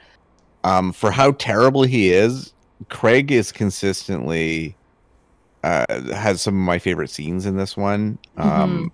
um, 0.64 0.94
for 0.94 1.12
how 1.12 1.32
terrible 1.34 1.84
he 1.84 2.12
is, 2.12 2.54
Craig 2.90 3.32
is 3.32 3.52
consistently 3.52 4.76
uh, 5.64 5.86
has 6.14 6.42
some 6.42 6.56
of 6.56 6.66
my 6.66 6.80
favorite 6.80 7.10
scenes 7.10 7.46
in 7.46 7.58
this 7.58 7.76
one. 7.78 8.18
Um, 8.38 8.92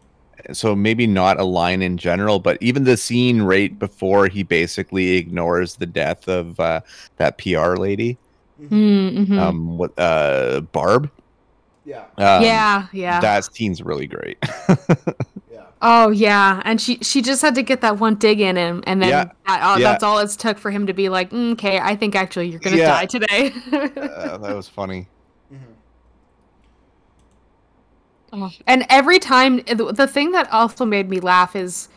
so 0.54 0.76
maybe 0.76 1.08
not 1.08 1.40
a 1.40 1.44
line 1.44 1.82
in 1.82 1.98
general, 1.98 2.40
but 2.40 2.58
even 2.62 2.84
the 2.84 2.98
scene 2.98 3.42
right 3.42 3.78
before 3.78 4.28
he 4.28 4.44
basically 4.44 5.16
ignores 5.18 5.76
the 5.76 5.86
death 5.86 6.28
of 6.28 6.60
uh, 6.60 6.82
that 7.18 7.38
PR 7.38 7.76
lady, 7.76 8.18
mm-hmm. 8.62 9.40
um, 9.40 9.78
what 9.78 9.98
uh, 9.98 10.62
Barb. 10.72 11.12
Yeah. 11.86 12.04
Um, 12.18 12.44
yeah, 12.44 12.88
yeah. 12.92 13.20
that 13.22 13.46
scene's 13.46 13.82
really 13.82 14.08
great. 14.08 14.38
Yeah. 15.52 15.64
Oh 15.82 16.10
yeah, 16.10 16.62
and 16.66 16.82
she 16.82 16.98
she 17.02 17.22
just 17.22 17.42
had 17.42 17.56
to 17.56 17.62
get 17.64 17.82
that 17.82 18.00
one 18.00 18.16
dig 18.16 18.40
in 18.42 18.56
him, 18.56 18.84
and 18.88 19.02
then 19.02 19.10
Yeah, 19.10 19.26
that, 19.46 19.62
uh, 19.62 19.78
yeah. 19.78 19.92
that's 19.92 20.04
all 20.04 20.18
it 20.20 20.30
took 20.32 20.58
for 20.58 20.72
him 20.72 20.88
to 20.88 20.94
be 20.94 21.08
like, 21.08 21.30
"Mm, 21.30 21.54
"Okay, 21.54 21.80
I 21.80 21.96
think 21.96 22.16
actually 22.16 22.50
you're 22.50 22.60
gonna 22.60 22.78
Yeah. 22.78 22.88
die 22.88 23.06
today." 23.06 23.54
uh, 23.72 24.38
that 24.38 24.56
was 24.56 24.68
funny. 24.68 25.08
Mhm. 25.54 25.60
Oh, 28.34 28.52
and 28.66 28.86
every 28.90 29.20
time, 29.20 29.58
the 29.68 29.94
the 29.94 30.08
thing 30.08 30.32
that 30.32 30.52
also 30.52 30.84
made 30.84 31.10
me 31.10 31.20
laugh 31.20 31.56
is, 31.56 31.90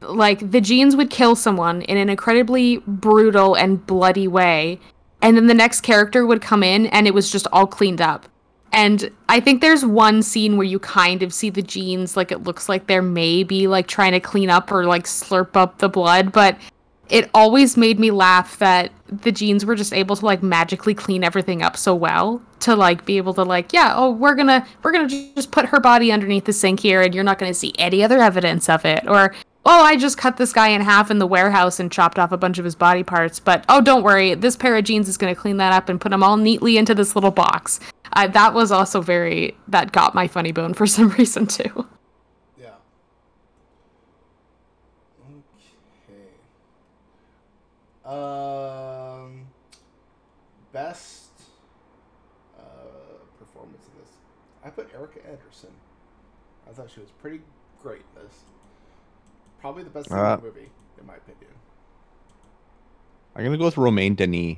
like 0.00 0.50
the 0.50 0.60
jeans 0.60 0.96
would 0.96 1.10
kill 1.10 1.36
someone 1.36 1.82
in 1.82 1.96
an 1.96 2.08
incredibly 2.08 2.78
brutal 2.86 3.54
and 3.54 3.86
bloody 3.86 4.28
way, 4.28 4.80
and 5.22 5.36
then 5.36 5.46
the 5.46 5.54
next 5.54 5.82
character 5.82 6.26
would 6.26 6.40
come 6.40 6.62
in 6.62 6.86
and 6.86 7.06
it 7.06 7.14
was 7.14 7.30
just 7.30 7.46
all 7.52 7.66
cleaned 7.66 8.00
up. 8.00 8.26
And 8.72 9.10
I 9.28 9.40
think 9.40 9.60
there's 9.60 9.84
one 9.84 10.22
scene 10.22 10.56
where 10.56 10.66
you 10.66 10.78
kind 10.78 11.22
of 11.22 11.34
see 11.34 11.50
the 11.50 11.62
jeans, 11.62 12.16
like 12.16 12.30
it 12.30 12.44
looks 12.44 12.68
like 12.68 12.86
they're 12.86 13.02
maybe 13.02 13.66
like 13.66 13.88
trying 13.88 14.12
to 14.12 14.20
clean 14.20 14.48
up 14.48 14.70
or 14.70 14.84
like 14.84 15.04
slurp 15.04 15.56
up 15.56 15.78
the 15.78 15.88
blood, 15.88 16.30
but 16.32 16.56
it 17.10 17.28
always 17.34 17.76
made 17.76 17.98
me 17.98 18.10
laugh 18.10 18.58
that 18.58 18.92
the 19.08 19.32
jeans 19.32 19.66
were 19.66 19.74
just 19.74 19.92
able 19.92 20.14
to 20.16 20.24
like 20.24 20.42
magically 20.42 20.94
clean 20.94 21.24
everything 21.24 21.62
up 21.62 21.76
so 21.76 21.94
well 21.94 22.40
to 22.60 22.76
like 22.76 23.04
be 23.04 23.16
able 23.16 23.34
to 23.34 23.42
like 23.42 23.72
yeah 23.72 23.92
oh 23.96 24.10
we're 24.10 24.34
gonna 24.34 24.64
we're 24.82 24.92
gonna 24.92 25.08
just 25.08 25.50
put 25.50 25.66
her 25.66 25.80
body 25.80 26.12
underneath 26.12 26.44
the 26.44 26.52
sink 26.52 26.78
here 26.78 27.02
and 27.02 27.14
you're 27.14 27.24
not 27.24 27.38
gonna 27.38 27.52
see 27.52 27.74
any 27.78 28.04
other 28.04 28.20
evidence 28.20 28.68
of 28.68 28.84
it 28.84 29.06
or 29.08 29.34
oh 29.66 29.82
i 29.84 29.96
just 29.96 30.16
cut 30.18 30.36
this 30.36 30.52
guy 30.52 30.68
in 30.68 30.80
half 30.80 31.10
in 31.10 31.18
the 31.18 31.26
warehouse 31.26 31.78
and 31.80 31.90
chopped 31.92 32.18
off 32.18 32.32
a 32.32 32.36
bunch 32.36 32.58
of 32.58 32.64
his 32.64 32.74
body 32.74 33.02
parts 33.02 33.38
but 33.40 33.64
oh 33.68 33.80
don't 33.80 34.02
worry 34.02 34.34
this 34.34 34.56
pair 34.56 34.76
of 34.76 34.84
jeans 34.84 35.08
is 35.08 35.16
gonna 35.16 35.34
clean 35.34 35.56
that 35.58 35.72
up 35.72 35.88
and 35.88 36.00
put 36.00 36.10
them 36.10 36.22
all 36.22 36.36
neatly 36.36 36.76
into 36.78 36.94
this 36.94 37.14
little 37.14 37.30
box 37.30 37.80
uh, 38.14 38.26
that 38.26 38.54
was 38.54 38.72
also 38.72 39.00
very 39.00 39.56
that 39.68 39.92
got 39.92 40.14
my 40.14 40.26
funny 40.26 40.52
bone 40.52 40.74
for 40.74 40.86
some 40.96 41.08
reason 41.10 41.46
too 41.46 41.86
Yeah. 42.58 42.70
Okay. 46.08 46.26
Um, 48.04 49.46
best 50.72 51.30
uh, 52.58 52.62
performance 53.38 53.84
in 53.86 54.00
this. 54.00 54.10
I 54.64 54.70
put 54.70 54.92
Erica 54.94 55.20
Anderson. 55.28 55.70
I 56.68 56.72
thought 56.72 56.90
she 56.90 57.00
was 57.00 57.10
pretty 57.20 57.40
great. 57.82 58.02
Probably 59.60 59.82
the 59.82 59.90
best 59.90 60.08
thing 60.08 60.18
Uh, 60.18 60.34
in 60.34 60.40
the 60.40 60.46
movie, 60.46 60.68
in 61.00 61.06
my 61.06 61.14
opinion. 61.16 61.50
I'm 63.36 63.44
gonna 63.44 63.58
go 63.58 63.64
with 63.66 63.76
Romane 63.76 64.14
Denis, 64.16 64.56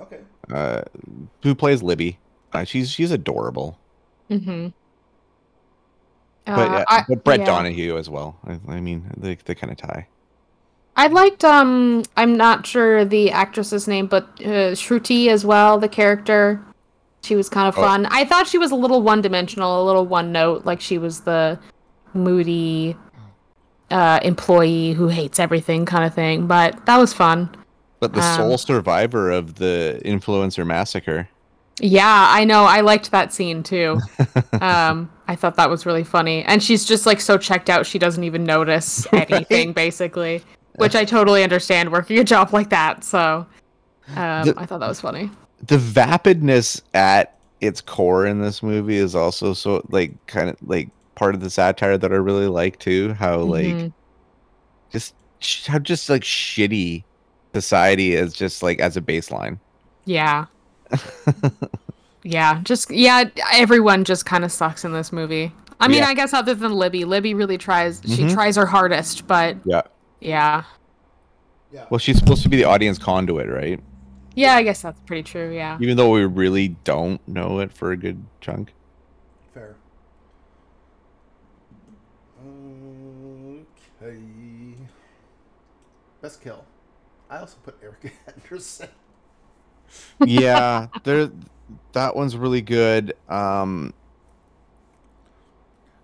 Okay. 0.00 0.20
uh, 0.52 0.82
who 1.42 1.54
plays 1.54 1.82
Libby. 1.82 2.18
Uh, 2.52 2.64
she's 2.64 2.90
she's 2.90 3.10
adorable. 3.10 3.78
mm-hmm 4.30 4.68
But, 6.46 6.58
Uh, 6.68 6.72
yeah, 6.72 6.84
I- 6.88 7.04
but 7.08 7.24
Brett 7.24 7.40
yeah. 7.40 7.46
Donahue 7.46 7.96
as 7.98 8.08
well. 8.10 8.36
I, 8.46 8.58
I 8.68 8.80
mean, 8.80 9.10
they 9.16 9.36
they 9.44 9.54
kind 9.54 9.70
of 9.70 9.76
tie. 9.78 10.06
I 10.96 11.06
liked 11.08 11.44
um 11.44 12.02
I'm 12.16 12.36
not 12.36 12.66
sure 12.66 13.04
the 13.04 13.30
actress's 13.30 13.86
name, 13.86 14.06
but 14.06 14.24
uh, 14.40 14.74
Shruti 14.74 15.28
as 15.28 15.44
well, 15.44 15.78
the 15.78 15.88
character. 15.88 16.60
She 17.22 17.36
was 17.36 17.48
kind 17.48 17.68
of 17.68 17.76
Oh. 17.78 17.82
fun. 17.82 18.06
I 18.10 18.24
thought 18.24 18.46
she 18.46 18.58
was 18.58 18.70
a 18.70 18.76
little 18.76 19.02
one 19.02 19.20
dimensional, 19.20 19.82
a 19.82 19.84
little 19.84 20.06
one 20.06 20.32
note, 20.32 20.64
like 20.64 20.80
she 20.80 20.98
was 20.98 21.20
the 21.20 21.58
moody 22.14 22.96
uh 23.90 24.20
employee 24.22 24.92
who 24.92 25.08
hates 25.08 25.38
everything 25.40 25.86
kind 25.86 26.04
of 26.04 26.14
thing, 26.14 26.46
but 26.46 26.84
that 26.86 26.98
was 26.98 27.12
fun. 27.12 27.48
But 28.00 28.12
the 28.12 28.20
Um, 28.20 28.36
sole 28.36 28.58
survivor 28.58 29.30
of 29.30 29.56
the 29.56 30.00
influencer 30.04 30.64
massacre. 30.66 31.28
Yeah, 31.80 32.26
I 32.30 32.44
know. 32.44 32.64
I 32.64 32.80
liked 32.80 33.10
that 33.12 33.32
scene 33.32 33.62
too. 33.62 33.98
um 34.60 35.10
I 35.26 35.36
thought 35.36 35.56
that 35.56 35.68
was 35.70 35.84
really 35.86 36.04
funny. 36.04 36.42
And 36.44 36.62
she's 36.62 36.84
just 36.84 37.06
like 37.06 37.20
so 37.20 37.36
checked 37.38 37.68
out 37.70 37.86
she 37.86 37.98
doesn't 37.98 38.24
even 38.24 38.44
notice 38.44 39.06
anything 39.12 39.72
basically, 39.72 40.42
which 40.76 40.94
I 40.94 41.04
totally 41.04 41.42
understand 41.42 41.90
working 41.92 42.18
a 42.18 42.24
job 42.24 42.52
like 42.52 42.70
that. 42.70 43.04
So 43.04 43.46
um 44.16 44.44
The- 44.46 44.54
I 44.56 44.66
thought 44.66 44.80
that 44.80 44.88
was 44.88 45.00
funny. 45.00 45.30
the 45.66 45.76
vapidness 45.78 46.82
at 46.94 47.36
its 47.60 47.80
core 47.80 48.26
in 48.26 48.40
this 48.40 48.62
movie 48.62 48.96
is 48.96 49.14
also 49.16 49.52
so 49.52 49.82
like 49.90 50.12
kind 50.26 50.48
of 50.50 50.56
like 50.62 50.88
part 51.18 51.34
of 51.34 51.40
the 51.40 51.50
satire 51.50 51.98
that 51.98 52.12
I 52.12 52.16
really 52.16 52.46
like 52.46 52.78
too. 52.78 53.12
How 53.14 53.38
like 53.40 53.66
Mhm. 53.66 53.92
just 54.92 55.14
sh- 55.40 55.66
how 55.66 55.78
just 55.80 56.08
like 56.08 56.22
shitty 56.22 57.02
society 57.54 58.14
is 58.14 58.32
just 58.32 58.62
like 58.62 58.78
as 58.80 58.96
a 58.96 59.00
baseline. 59.00 59.58
Yeah. 60.04 60.46
Yeah, 62.24 62.60
just 62.64 62.90
yeah, 62.90 63.24
everyone 63.52 64.04
just 64.04 64.26
kind 64.26 64.44
of 64.44 64.52
sucks 64.52 64.84
in 64.84 64.92
this 64.92 65.12
movie. 65.12 65.52
I 65.80 65.88
mean, 65.88 65.98
Yeah. 65.98 66.08
I 66.08 66.14
guess 66.14 66.34
other 66.34 66.52
than 66.52 66.72
Libby, 66.74 67.04
Libby 67.04 67.32
really 67.32 67.56
tries. 67.56 68.02
She 68.04 68.24
Mhm. 68.24 68.34
tries 68.34 68.56
her 68.56 68.66
hardest, 68.66 69.26
but 69.26 69.56
Yeah. 69.64 69.82
yeah, 70.20 70.64
Yeah. 71.72 71.84
Well, 71.90 71.98
she's 71.98 72.18
supposed 72.18 72.42
to 72.42 72.48
be 72.48 72.56
the 72.56 72.64
audience 72.64 72.98
conduit, 72.98 73.48
right? 73.48 73.80
yeah, 74.34 74.54
I 74.56 74.62
guess 74.62 74.82
that's 74.82 75.00
pretty 75.06 75.22
true. 75.22 75.52
Yeah. 75.54 75.78
Even 75.80 75.96
though 75.96 76.10
we 76.10 76.24
really 76.26 76.76
don't 76.84 77.20
know 77.28 77.60
it 77.60 77.72
for 77.72 77.92
a 77.92 77.96
good 77.96 78.22
chunk. 78.40 78.72
Fair. 79.54 79.76
Okay. 84.02 84.18
Best 86.20 86.42
kill. 86.42 86.64
I 87.30 87.38
also 87.38 87.56
put 87.62 87.76
Erica 87.82 88.10
Anderson. 88.36 88.88
yeah, 90.24 90.88
there 91.04 91.30
that 91.92 92.16
one's 92.16 92.36
really 92.36 92.62
good. 92.62 93.14
Um 93.28 93.92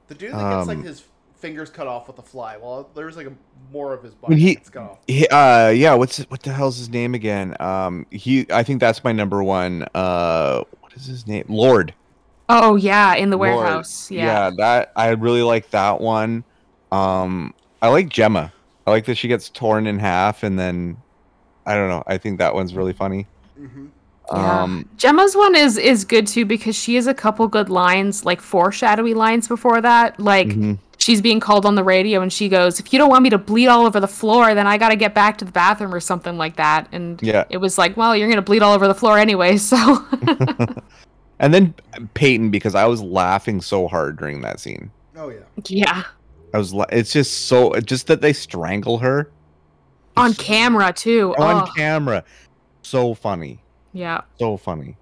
The 0.09 0.15
dude 0.15 0.33
that 0.33 0.57
gets 0.57 0.69
like 0.69 0.79
Um, 0.79 0.85
his 0.85 1.05
fingers 1.37 1.69
cut 1.71 1.87
off 1.87 2.07
with 2.07 2.19
a 2.19 2.23
fly. 2.23 2.57
Well, 2.57 2.89
there's 2.95 3.17
like 3.17 3.27
a 3.27 3.33
more 3.73 3.93
of 3.93 4.03
his 4.03 4.13
When 4.21 4.33
body 4.33 4.41
he- 4.41 4.55
gets 4.55 4.71
cut 4.71 4.83
off. 4.83 4.99
He, 5.07 5.27
uh, 5.29 5.69
yeah. 5.71 5.95
What's 5.95 6.19
what 6.31 6.43
the 6.43 6.53
hell's 6.53 6.79
his 6.79 6.89
name 6.89 7.15
again? 7.15 7.57
Um, 7.61 8.07
he. 8.11 8.47
I 8.51 8.63
think 8.63 8.81
that's 8.81 9.03
my 9.05 9.13
number 9.13 9.43
one. 9.43 9.87
Uh, 9.95 10.63
what 10.81 10.93
is 10.95 11.07
his 11.07 11.27
name? 11.27 11.45
Lord. 11.49 11.95
Oh 12.49 12.77
yeah, 12.77 13.15
in 13.15 13.31
the 13.31 13.37
Lord. 13.39 13.55
warehouse. 13.57 14.11
Yeah. 14.11 14.51
that 14.59 14.93
I 14.97 15.09
really 15.11 15.43
like 15.43 15.71
that 15.71 16.01
one. 16.01 16.45
Um, 16.93 17.55
I 17.83 17.89
like 17.89 18.09
Gemma. 18.11 18.53
I 18.87 18.91
like 18.91 19.07
that 19.07 19.17
she 19.17 19.29
gets 19.29 19.49
torn 19.49 19.87
in 19.87 19.99
half, 19.99 20.43
and 20.43 20.59
then 20.59 20.97
I 21.67 21.75
don't 21.75 21.89
know. 21.89 22.03
I 22.07 22.19
think 22.19 22.39
that 22.39 22.55
one's 22.55 22.75
really 22.75 22.93
funny. 22.93 23.27
hmm 23.57 23.87
Yeah. 24.31 24.63
Um, 24.63 24.89
Gemma's 24.97 25.35
one 25.37 25.55
is 25.55 25.77
is 25.79 26.05
good 26.05 26.27
too 26.27 26.45
because 26.47 26.75
she 26.77 26.95
has 26.97 27.07
a 27.07 27.15
couple 27.15 27.47
good 27.49 27.69
lines, 27.71 28.25
like 28.25 28.41
foreshadowy 28.41 29.15
lines 29.15 29.49
before 29.49 29.81
that. 29.81 30.19
Like 30.21 30.49
mhm. 30.49 30.79
she's 30.99 31.21
being 31.21 31.41
called 31.41 31.67
on 31.67 31.75
the 31.75 31.85
radio 31.85 32.21
and 32.23 32.33
she 32.33 32.49
goes, 32.49 32.81
"If 32.81 32.93
you 32.93 32.99
don't 32.99 33.11
want 33.11 33.23
me 33.23 33.31
to 33.31 33.39
bleed 33.39 33.69
all 33.69 33.87
over 33.87 34.01
the 34.01 34.09
floor, 34.09 34.55
then 34.55 34.67
I 34.67 34.79
got 34.79 34.91
to 34.91 34.97
get 34.97 35.15
back 35.15 35.39
to 35.39 35.45
the 35.45 35.53
bathroom 35.53 35.95
or 35.95 36.01
something 36.01 36.37
like 36.39 36.57
that." 36.57 36.89
And 36.93 37.21
Yeah. 37.23 37.45
it 37.51 37.59
was 37.59 37.77
like, 37.79 37.97
"Well, 37.97 38.17
you're 38.17 38.29
gonna 38.29 38.43
bleed 38.43 38.63
all 38.63 38.75
over 38.75 38.89
the 38.89 38.95
floor 38.95 39.19
anyway." 39.19 39.57
So 39.59 39.77
and 41.39 41.53
then 41.53 41.75
Peyton 42.15 42.51
because 42.51 42.75
I 42.75 42.85
was 42.87 43.03
laughing 43.03 43.61
so 43.61 43.89
hard 43.89 44.19
during 44.19 44.41
that 44.43 44.61
scene. 44.61 44.91
Oh 45.17 45.29
yeah. 45.31 45.45
yeah, 45.67 46.03
I 46.55 46.59
was. 46.59 46.73
la- 46.73 46.87
It's 46.93 47.13
just 47.13 47.47
so. 47.47 47.73
Just 47.81 48.07
that 48.07 48.21
they 48.21 48.33
strangle 48.33 48.99
her 48.99 49.29
on 50.17 50.31
It's 50.31 50.41
camera 50.41 50.93
too. 50.93 51.35
on 51.37 51.63
Oh, 51.69 51.73
camera. 51.75 52.23
So 52.83 53.13
funny. 53.15 53.59
yeah. 53.93 54.21
So 54.39 54.57
funny. 54.57 54.97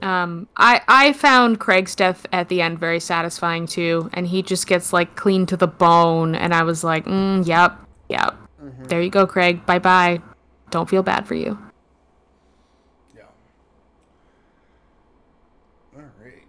Um, 0.00 0.48
I 0.56 0.80
I 0.88 1.12
found 1.12 1.60
Craig's 1.60 1.94
death 1.94 2.26
at 2.32 2.48
the 2.48 2.62
end 2.62 2.78
very 2.78 3.00
satisfying 3.00 3.66
too, 3.66 4.08
and 4.14 4.26
he 4.26 4.42
just 4.42 4.66
gets 4.66 4.92
like 4.94 5.14
clean 5.14 5.44
to 5.46 5.56
the 5.58 5.66
bone, 5.68 6.34
and 6.34 6.54
I 6.54 6.62
was 6.62 6.82
like, 6.82 7.04
mm, 7.04 7.46
"Yep, 7.46 7.78
yep." 8.08 8.34
hmm 8.58 8.84
There 8.84 9.02
you 9.02 9.10
go, 9.10 9.26
Craig. 9.26 9.64
Bye 9.66 9.78
bye. 9.78 10.20
Don't 10.70 10.88
feel 10.88 11.02
bad 11.02 11.26
for 11.28 11.34
you. 11.34 11.58
Yeah. 13.14 13.22
All 15.94 16.02
right. 16.22 16.42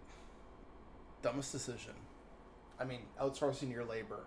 Dumbest 1.22 1.52
decision. 1.52 1.94
I 2.80 2.84
mean, 2.86 3.00
outsourcing 3.22 3.72
your 3.72 3.86
labor 3.86 4.20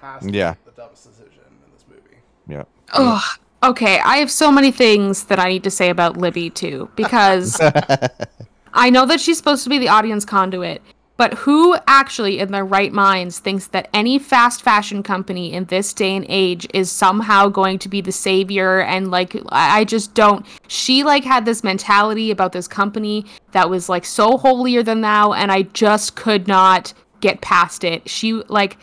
has 0.00 0.22
to 0.22 0.30
Yeah. 0.32 0.54
be 0.54 0.58
the 0.66 0.72
dumbest 0.72 1.04
decision 1.04 1.42
in 1.64 1.72
this 1.72 1.84
movie. 1.88 2.18
Yeah. 2.48 2.64
Ugh. 2.92 3.22
Okay, 3.64 4.00
I 4.00 4.16
have 4.16 4.30
so 4.30 4.50
many 4.50 4.72
things 4.72 5.24
that 5.24 5.38
I 5.38 5.48
need 5.48 5.62
to 5.64 5.70
say 5.70 5.88
about 5.88 6.16
Libby 6.16 6.50
too, 6.50 6.90
because 6.96 7.60
I 8.74 8.90
know 8.90 9.06
that 9.06 9.20
she's 9.20 9.38
supposed 9.38 9.62
to 9.64 9.70
be 9.70 9.78
the 9.78 9.88
audience 9.88 10.24
conduit, 10.24 10.82
but 11.16 11.34
who 11.34 11.76
actually, 11.86 12.40
in 12.40 12.50
their 12.50 12.64
right 12.64 12.92
minds, 12.92 13.38
thinks 13.38 13.68
that 13.68 13.88
any 13.94 14.18
fast 14.18 14.62
fashion 14.62 15.04
company 15.04 15.52
in 15.52 15.66
this 15.66 15.92
day 15.92 16.16
and 16.16 16.26
age 16.28 16.66
is 16.74 16.90
somehow 16.90 17.48
going 17.48 17.78
to 17.80 17.88
be 17.88 18.00
the 18.00 18.10
savior? 18.10 18.80
And 18.80 19.12
like, 19.12 19.36
I 19.50 19.80
I 19.80 19.84
just 19.84 20.14
don't. 20.14 20.44
She 20.66 21.04
like 21.04 21.22
had 21.22 21.44
this 21.44 21.62
mentality 21.62 22.32
about 22.32 22.50
this 22.50 22.66
company 22.66 23.26
that 23.52 23.70
was 23.70 23.88
like 23.88 24.04
so 24.04 24.36
holier 24.38 24.82
than 24.82 25.02
thou, 25.02 25.32
and 25.32 25.52
I 25.52 25.62
just 25.62 26.16
could 26.16 26.48
not 26.48 26.92
get 27.22 27.40
past 27.40 27.84
it. 27.84 28.08
She 28.08 28.34
like. 28.48 28.76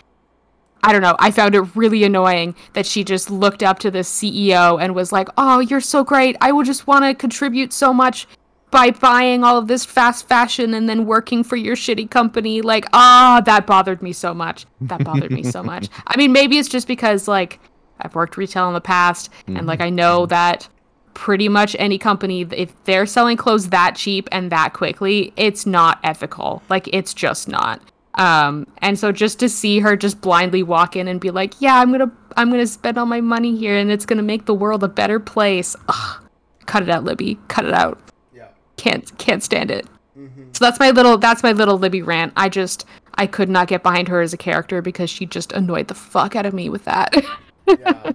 I 0.82 0.94
don't 0.94 1.02
know. 1.02 1.18
I 1.20 1.32
found 1.32 1.56
it 1.56 1.76
really 1.76 2.06
annoying 2.06 2.56
that 2.72 2.86
she 2.86 3.04
just 3.04 3.30
looked 3.30 3.64
up 3.64 3.80
to 3.80 3.92
the 3.92 4.00
CEO 4.00 4.82
and 4.82 4.96
was 4.96 5.12
like, 5.12 5.28
"Oh, 5.38 5.60
you're 5.60 5.82
so 5.82 6.06
great. 6.06 6.38
I 6.40 6.54
would 6.54 6.66
just 6.66 6.88
want 6.88 7.04
to 7.04 7.14
contribute 7.14 7.74
so 7.74 7.94
much 7.94 8.28
by 8.72 8.92
buying 8.92 9.44
all 9.44 9.58
of 9.58 9.68
this 9.68 9.84
fast 9.84 10.30
fashion 10.30 10.74
and 10.74 10.88
then 10.88 11.06
working 11.06 11.44
for 11.44 11.58
your 11.58 11.76
shitty 11.76 12.10
company." 12.10 12.62
Like, 12.62 12.86
ah, 12.94 13.42
that 13.46 13.68
bothered 13.68 14.02
me 14.02 14.14
so 14.14 14.34
much. 14.34 14.66
That 14.80 15.04
bothered 15.04 15.32
me 15.32 15.44
so 15.44 15.62
much. 15.62 15.90
I 16.08 16.16
mean, 16.16 16.32
maybe 16.32 16.58
it's 16.58 16.70
just 16.70 16.88
because 16.88 17.28
like 17.28 17.60
I've 18.00 18.16
worked 18.16 18.38
retail 18.38 18.70
in 18.70 18.74
the 18.74 18.80
past 18.80 19.30
and 19.48 19.68
like 19.68 19.82
I 19.82 19.90
know 19.90 20.28
that 20.28 20.70
pretty 21.14 21.50
much 21.50 21.76
any 21.80 21.98
company 21.98 22.48
if 22.52 22.72
they're 22.86 23.06
selling 23.06 23.36
clothes 23.36 23.70
that 23.70 23.96
cheap 23.96 24.30
and 24.32 24.52
that 24.52 24.74
quickly, 24.74 25.34
it's 25.36 25.66
not 25.66 26.00
ethical. 26.02 26.64
Like 26.70 26.88
it's 26.94 27.14
just 27.14 27.50
not. 27.50 27.82
Um, 28.20 28.68
and 28.80 29.00
so 29.00 29.12
just 29.12 29.40
to 29.40 29.50
see 29.50 29.80
her 29.80 29.96
just 29.96 30.20
blindly 30.22 30.62
walk 30.62 30.96
in 30.96 31.08
and 31.08 31.20
be 31.22 31.32
like, 31.32 31.54
"Yeah, 31.62 31.80
I'm 31.80 31.90
gonna, 31.92 32.12
I'm 32.38 32.52
gonna 32.52 32.68
spend 32.68 32.98
all 32.98 33.06
my 33.06 33.22
money 33.22 33.56
here, 33.58 33.76
and 33.78 33.90
it's 33.90 34.06
gonna 34.06 34.22
make 34.22 34.46
the 34.46 34.54
world 34.54 34.84
a 34.84 34.88
better 34.90 35.20
place." 35.20 35.76
Ugh. 35.88 36.24
Cut 36.66 36.84
it 36.84 36.90
out, 36.90 37.04
Libby. 37.06 37.40
Cut 37.48 37.66
it 37.66 37.74
out. 37.74 37.98
Yeah. 38.36 38.50
Can't, 38.78 39.18
can't 39.18 39.42
stand 39.42 39.72
it. 39.72 39.88
hmm 40.14 40.28
So 40.52 40.66
that's 40.66 40.80
my 40.80 40.92
little, 40.92 41.18
that's 41.18 41.42
my 41.44 41.52
little 41.54 41.78
Libby 41.80 42.02
rant. 42.04 42.34
I 42.36 42.50
just, 42.50 42.86
I 43.16 43.26
could 43.26 43.50
not 43.50 43.68
get 43.70 43.82
behind 43.84 44.08
her 44.10 44.22
as 44.22 44.34
a 44.34 44.38
character 44.38 44.82
because 44.82 45.10
she 45.10 45.26
just 45.26 45.52
annoyed 45.54 45.88
the 45.88 45.96
fuck 45.96 46.36
out 46.36 46.46
of 46.46 46.54
me 46.54 46.70
with 46.70 46.86
that. 46.86 47.14
Yeah. 47.68 48.12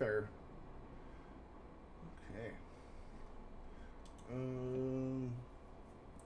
Fair. 0.00 0.28
Okay. 2.36 2.50
Um. 4.32 5.30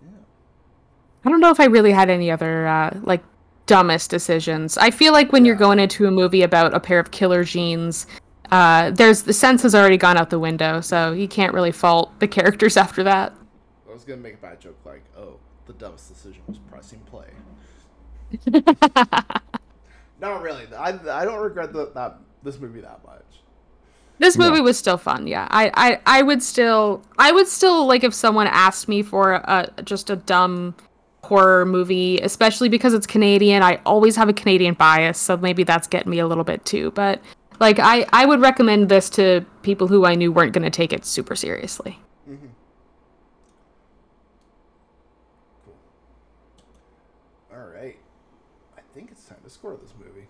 Yeah. 0.03 0.09
I 1.25 1.31
don't 1.31 1.34
know 1.45 1.51
if 1.51 1.61
I 1.61 1.67
really 1.67 1.93
had 1.93 2.11
any 2.11 2.31
other 2.31 2.67
uh, 2.67 2.99
like 3.03 3.23
dumbest 3.67 4.11
decisions. 4.11 4.77
I 4.77 4.91
feel 4.91 5.13
like 5.13 5.33
when 5.33 5.45
you're 5.45 5.55
going 5.57 5.79
into 5.79 6.07
a 6.07 6.11
movie 6.11 6.43
about 6.43 6.75
a 6.75 6.81
pair 6.81 6.99
of 6.99 7.11
killer 7.11 7.45
jeans, 7.45 8.07
uh, 8.51 8.91
there's 8.91 9.23
the 9.23 9.33
sense 9.33 9.63
has 9.63 9.75
already 9.75 9.97
gone 9.97 10.17
out 10.17 10.31
the 10.31 10.39
window, 10.39 10.81
so 10.81 11.13
you 11.13 11.29
can't 11.29 11.55
really 11.55 11.73
fault 11.73 12.19
the 12.19 12.29
characters 12.29 12.77
after 12.85 13.03
that. 13.05 13.33
I 13.89 13.93
was 13.93 14.05
gonna 14.05 14.21
make 14.21 14.35
a 14.35 14.39
bad 14.39 14.61
joke 14.61 14.79
like, 14.85 15.03
"Oh, 15.17 15.37
the 15.67 15.73
dumbest 15.75 16.09
decision 16.09 16.43
was 16.49 16.59
pressing 16.71 17.01
play." 17.01 17.29
Not 20.21 20.43
really. 20.43 20.67
I, 20.77 20.99
I 21.11 21.25
don't 21.25 21.41
regret 21.43 21.73
the, 21.73 21.91
that 21.95 22.19
this 22.43 22.59
movie 22.59 22.81
that 22.81 23.01
much. 23.05 23.21
This 24.19 24.37
No. 24.37 24.49
movie 24.49 24.61
was 24.61 24.79
still 24.79 24.97
fun, 24.97 25.27
yeah. 25.27 25.49
I, 25.51 25.71
I, 25.75 26.01
I 26.07 26.23
would 26.23 26.43
still, 26.43 27.03
I 27.19 27.33
would 27.33 27.49
still 27.49 27.87
like 27.87 28.05
if 28.05 28.15
someone 28.15 28.47
asked 28.47 28.89
me 28.89 29.03
for 29.03 29.33
a 29.33 29.69
just 29.85 30.09
a 30.11 30.17
dumb 30.17 30.75
horror 31.25 31.65
movie, 31.67 32.19
especially 32.21 32.69
because 32.69 32.95
it's 32.95 33.07
Canadian. 33.07 33.63
I 33.63 33.81
always 33.85 34.17
have 34.17 34.29
a 34.29 34.33
Canadian 34.33 34.75
bias, 34.75 35.19
so 35.19 35.37
maybe 35.37 35.65
that's 35.65 35.87
getting 35.87 36.11
me 36.11 36.19
a 36.19 36.27
little 36.27 36.45
bit 36.45 36.65
too. 36.65 36.91
But 36.93 37.21
like, 37.61 37.79
I, 37.79 38.07
I 38.13 38.25
would 38.27 38.41
recommend 38.41 38.89
this 38.89 39.09
to 39.11 39.45
people 39.63 39.87
who 39.89 40.05
I 40.05 40.15
knew 40.15 40.33
weren't 40.33 40.53
going 40.53 40.65
to 40.65 40.71
take 40.71 40.93
it 40.93 41.05
super 41.05 41.35
seriously. 41.37 41.99
Mm-hmm. 42.29 42.47
Cool. 45.65 45.75
All 47.59 47.67
right. 47.69 47.97
I 48.77 48.81
think 48.95 49.11
it's 49.11 49.25
time 49.25 49.39
to 49.45 49.51
score 49.51 49.77
this 49.81 49.93
movie. 49.99 50.27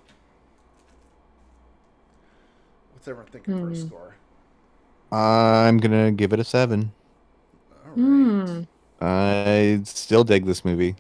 What's 2.92 3.08
everyone 3.08 3.30
thinking 3.30 3.58
for 3.58 3.66
a 3.70 3.74
Hmm. 3.74 3.86
score? 3.86 4.14
I'm 5.12 5.78
gonna 5.78 6.10
give 6.10 6.32
it 6.32 6.40
a 6.40 6.44
seven. 6.44 6.92
All 7.84 7.90
right. 7.90 7.94
Hmm. 7.94 8.62
I 9.04 9.80
still 9.84 10.24
dig 10.24 10.46
this 10.46 10.64
movie. 10.64 10.96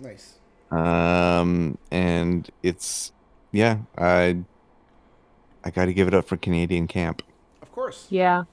Nice. 0.00 0.38
Um, 0.70 1.78
and 1.90 2.48
it's 2.62 3.12
yeah, 3.52 3.78
I 3.98 4.38
I 5.64 5.70
got 5.70 5.84
to 5.84 5.92
give 5.92 6.08
it 6.08 6.14
up 6.14 6.26
for 6.26 6.36
Canadian 6.36 6.88
Camp. 6.88 7.22
Of 7.60 7.70
course. 7.72 8.06
Yeah. 8.10 8.44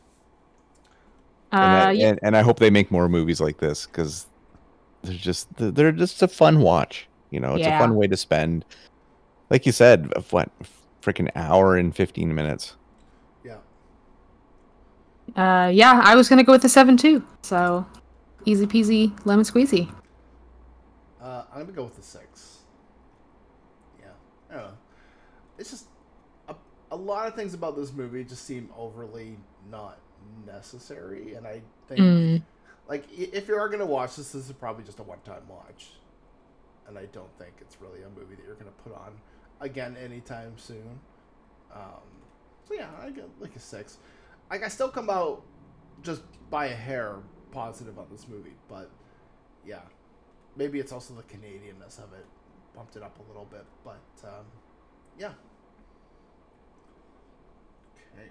And, 1.51 1.61
Uh, 1.61 1.87
I, 1.87 1.91
yeah. 1.91 2.07
and, 2.09 2.19
and 2.21 2.37
I 2.37 2.41
hope 2.41 2.59
they 2.59 2.69
make 2.69 2.91
more 2.91 3.09
movies 3.09 3.41
like 3.41 3.57
this 3.57 3.87
because 3.87 4.27
they're 5.01 5.15
just 5.15 5.47
they're 5.55 5.91
just 5.91 6.21
a 6.21 6.27
fun 6.27 6.61
watch. 6.61 7.07
You 7.31 7.39
know, 7.39 7.55
it's 7.55 7.65
Yeah. 7.65 7.77
a 7.77 7.79
fun 7.79 7.95
way 7.95 8.07
to 8.07 8.17
spend, 8.17 8.65
like 9.49 9.65
you 9.65 9.71
said, 9.71 10.11
of 10.13 10.31
what 10.33 10.51
freaking 11.01 11.29
hour 11.35 11.77
and 11.77 11.95
fifteen 11.95 12.35
minutes. 12.35 12.75
Yeah. 13.43 13.57
Uh, 15.35 15.69
yeah, 15.69 16.01
I 16.03 16.15
was 16.15 16.27
gonna 16.27 16.43
go 16.43 16.51
with 16.51 16.61
the 16.63 16.69
seven 16.69 16.97
too. 16.97 17.23
So, 17.41 17.85
easy 18.45 18.65
peasy, 18.65 19.25
lemon 19.25 19.45
squeezy. 19.45 19.93
Uh, 21.21 21.43
I'm 21.53 21.61
gonna 21.61 21.73
go 21.73 21.83
with 21.83 21.95
the 21.95 22.01
six. 22.01 22.59
Yeah. 23.99 24.07
I 24.49 24.53
don't 24.53 24.63
know. 24.65 24.77
It's 25.57 25.69
just 25.71 25.85
a, 26.47 26.55
a 26.91 26.95
lot 26.95 27.27
of 27.27 27.35
things 27.35 27.53
about 27.53 27.75
this 27.75 27.91
movie 27.91 28.23
just 28.23 28.45
seem 28.45 28.69
overly 28.77 29.37
not 29.69 29.99
necessary, 30.45 31.33
and 31.35 31.45
I 31.45 31.61
think 31.87 31.99
Mm. 31.99 32.41
like 32.87 33.05
if 33.17 33.47
you 33.47 33.55
are 33.55 33.67
gonna 33.69 33.85
watch 33.85 34.15
this, 34.15 34.31
this 34.31 34.45
is 34.47 34.53
probably 34.53 34.83
just 34.83 34.99
a 34.99 35.03
one-time 35.03 35.43
watch, 35.49 35.91
and 36.87 36.97
I 36.97 37.05
don't 37.07 37.31
think 37.37 37.53
it's 37.61 37.77
really 37.81 38.01
a 38.03 38.09
movie 38.17 38.35
that 38.35 38.45
you're 38.45 38.55
gonna 38.55 38.71
put 38.83 38.93
on 38.95 39.11
again 39.59 39.97
anytime 40.01 40.57
soon. 40.57 40.99
Um, 41.73 42.01
so 42.67 42.73
yeah, 42.75 42.87
I 43.01 43.09
get 43.09 43.27
like 43.39 43.55
a 43.55 43.59
six. 43.59 43.97
Like 44.49 44.63
I 44.63 44.69
still 44.69 44.89
come 44.89 45.09
out 45.09 45.43
just 46.01 46.21
by 46.49 46.67
a 46.67 46.75
hair 46.75 47.17
positive 47.51 47.97
on 47.97 48.07
this 48.11 48.27
movie, 48.27 48.55
but 48.67 48.89
yeah, 49.65 49.81
maybe 50.55 50.79
it's 50.79 50.91
also 50.91 51.13
the 51.13 51.23
Canadianness 51.23 51.97
of 51.97 52.13
it 52.13 52.25
bumped 52.75 52.95
it 52.95 53.03
up 53.03 53.17
a 53.19 53.27
little 53.27 53.45
bit, 53.45 53.65
but 53.83 54.01
um, 54.23 54.45
yeah. 55.17 55.31
Okay. 58.13 58.29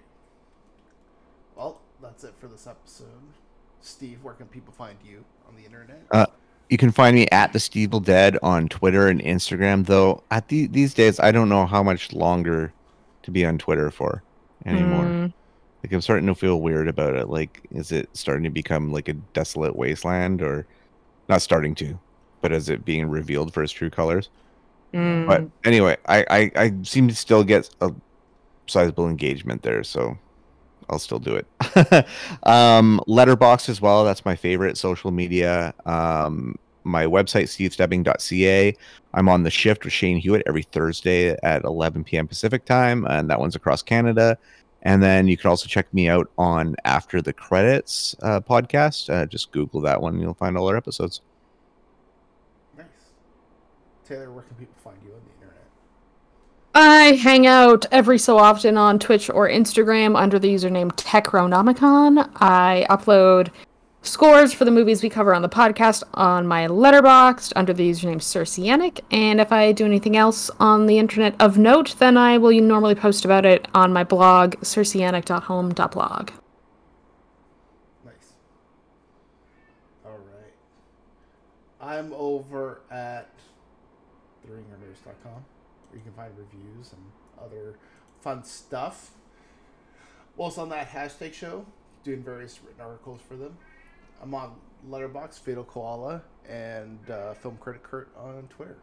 Well, 1.55 1.81
that's 2.01 2.23
it 2.23 2.33
for 2.37 2.47
this 2.47 2.67
episode. 2.67 3.07
Steve, 3.81 4.23
where 4.23 4.33
can 4.33 4.47
people 4.47 4.73
find 4.73 4.97
you 5.03 5.23
on 5.47 5.55
the 5.55 5.63
internet? 5.63 6.01
Uh, 6.11 6.25
you 6.69 6.77
can 6.77 6.91
find 6.91 7.15
me 7.15 7.27
at 7.31 7.53
the 7.53 7.59
Steve 7.59 7.91
Dead 8.03 8.37
on 8.43 8.67
Twitter 8.69 9.07
and 9.07 9.21
Instagram. 9.21 9.85
Though 9.85 10.23
at 10.31 10.47
the, 10.47 10.67
these 10.67 10.93
days, 10.93 11.19
I 11.19 11.31
don't 11.31 11.49
know 11.49 11.65
how 11.65 11.83
much 11.83 12.13
longer 12.13 12.73
to 13.23 13.31
be 13.31 13.45
on 13.45 13.57
Twitter 13.57 13.89
for 13.89 14.23
anymore. 14.65 15.05
Mm. 15.05 15.33
Like 15.83 15.93
I'm 15.93 16.01
starting 16.01 16.27
to 16.27 16.35
feel 16.35 16.61
weird 16.61 16.87
about 16.87 17.15
it. 17.15 17.29
Like, 17.29 17.61
is 17.71 17.91
it 17.91 18.09
starting 18.13 18.43
to 18.43 18.49
become 18.49 18.91
like 18.91 19.07
a 19.07 19.13
desolate 19.13 19.75
wasteland, 19.75 20.41
or 20.41 20.65
not 21.29 21.41
starting 21.41 21.75
to, 21.75 21.97
but 22.41 22.51
is 22.51 22.69
it 22.69 22.83
being 22.83 23.09
revealed 23.09 23.53
for 23.53 23.63
its 23.63 23.71
true 23.71 23.89
colors? 23.89 24.29
Mm. 24.93 25.27
But 25.27 25.45
anyway, 25.63 25.97
I, 26.07 26.25
I 26.29 26.51
I 26.55 26.73
seem 26.83 27.07
to 27.07 27.15
still 27.15 27.43
get 27.43 27.69
a 27.81 27.93
sizable 28.67 29.07
engagement 29.07 29.61
there, 29.61 29.83
so 29.83 30.17
I'll 30.89 30.99
still 30.99 31.19
do 31.19 31.35
it. 31.35 31.47
um, 32.43 33.01
Letterboxd 33.07 33.69
as 33.69 33.81
well. 33.81 34.03
That's 34.03 34.25
my 34.25 34.35
favorite 34.35 34.77
social 34.77 35.11
media. 35.11 35.73
Um, 35.85 36.57
my 36.83 37.05
website 37.05 37.43
stevestebbing.ca. 37.43 38.75
I'm 39.13 39.29
on 39.29 39.43
the 39.43 39.49
shift 39.49 39.83
with 39.83 39.93
Shane 39.93 40.17
Hewitt 40.17 40.43
every 40.47 40.63
Thursday 40.63 41.37
at 41.43 41.63
11 41.63 42.03
p.m. 42.03 42.27
Pacific 42.27 42.65
time, 42.65 43.05
and 43.05 43.29
that 43.29 43.39
one's 43.39 43.55
across 43.55 43.81
Canada. 43.81 44.37
And 44.83 45.03
then 45.03 45.27
you 45.27 45.35
can 45.35 45.49
also 45.49 45.67
check 45.67 45.93
me 45.93 46.07
out 46.07 46.29
on 46.37 46.75
After 46.85 47.21
the 47.21 47.33
Credits 47.33 48.15
uh, 48.21 48.39
podcast. 48.39 49.09
Uh, 49.09 49.25
just 49.25 49.51
Google 49.51 49.81
that 49.81 50.01
one, 50.01 50.13
and 50.13 50.21
you'll 50.21 50.33
find 50.33 50.57
all 50.57 50.69
our 50.69 50.77
episodes. 50.77 51.21
Nice. 52.77 52.85
Taylor, 54.07 54.31
where 54.31 54.43
can 54.43 54.55
people 54.55 54.75
find 54.81 54.97
you 55.03 55.11
on 55.11 55.19
the 55.19 55.33
internet? 55.33 55.65
I 56.75 57.17
hang 57.21 57.45
out 57.45 57.85
every 57.91 58.17
so 58.17 58.37
often 58.37 58.77
on 58.77 58.99
Twitch 58.99 59.29
or 59.29 59.49
Instagram 59.49 60.17
under 60.17 60.39
the 60.39 60.53
username 60.53 60.91
Techronomicon. 60.93 62.29
I 62.35 62.85
upload 62.89 63.49
scores 64.01 64.53
for 64.53 64.65
the 64.65 64.71
movies 64.71 65.03
we 65.03 65.09
cover 65.09 65.33
on 65.33 65.41
the 65.41 65.49
podcast 65.49 66.03
on 66.13 66.47
my 66.47 66.67
letterboxd 66.67 67.53
under 67.55 67.73
the 67.73 67.89
username 67.89 68.21
Circeanic. 68.21 69.01
And 69.11 69.39
if 69.39 69.51
I 69.51 69.71
do 69.71 69.85
anything 69.85 70.15
else 70.15 70.49
on 70.59 70.85
the 70.85 70.97
internet 70.97 71.35
of 71.39 71.57
note, 71.57 71.95
then 71.99 72.17
I 72.17 72.37
will 72.37 72.59
normally 72.61 72.95
post 72.95 73.25
about 73.25 73.45
it 73.45 73.67
on 73.73 73.93
my 73.93 74.03
blog, 74.03 74.55
circeanic.home.blog. 74.57 76.31
Nice. 78.05 78.33
All 80.05 80.11
right. 80.11 80.53
I'm 81.81 82.13
over 82.13 82.81
at 82.89 83.29
theringernews.com 84.47 85.43
where 85.89 85.97
you 85.97 86.03
can 86.03 86.13
find 86.13 86.31
reviews 86.37 86.93
and 86.93 87.01
other 87.43 87.75
fun 88.21 88.43
stuff. 88.43 89.11
Also 90.37 90.61
on 90.61 90.69
that 90.69 90.89
hashtag 90.89 91.33
show, 91.33 91.65
doing 92.03 92.23
various 92.23 92.59
written 92.63 92.81
articles 92.81 93.19
for 93.27 93.35
them. 93.35 93.57
I'm 94.21 94.33
on 94.33 94.55
Letterboxd, 94.89 95.39
Fatal 95.39 95.63
Koala, 95.63 96.21
and 96.47 96.99
uh, 97.09 97.33
Film 97.33 97.57
Critic 97.57 97.83
Kurt 97.83 98.09
on 98.17 98.47
Twitter. 98.49 98.77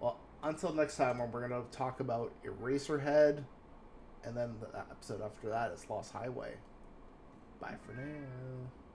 Well, 0.00 0.18
until 0.42 0.72
next 0.72 0.96
time, 0.96 1.18
we're 1.18 1.48
going 1.48 1.62
to 1.62 1.76
talk 1.76 2.00
about 2.00 2.32
Eraserhead, 2.44 3.44
and 4.24 4.36
then 4.36 4.54
the 4.60 4.78
episode 4.78 5.22
after 5.22 5.48
that 5.48 5.72
is 5.72 5.88
Lost 5.88 6.12
Highway. 6.12 6.54
Bye 7.60 7.76
for 7.86 7.92
now. 7.92 8.85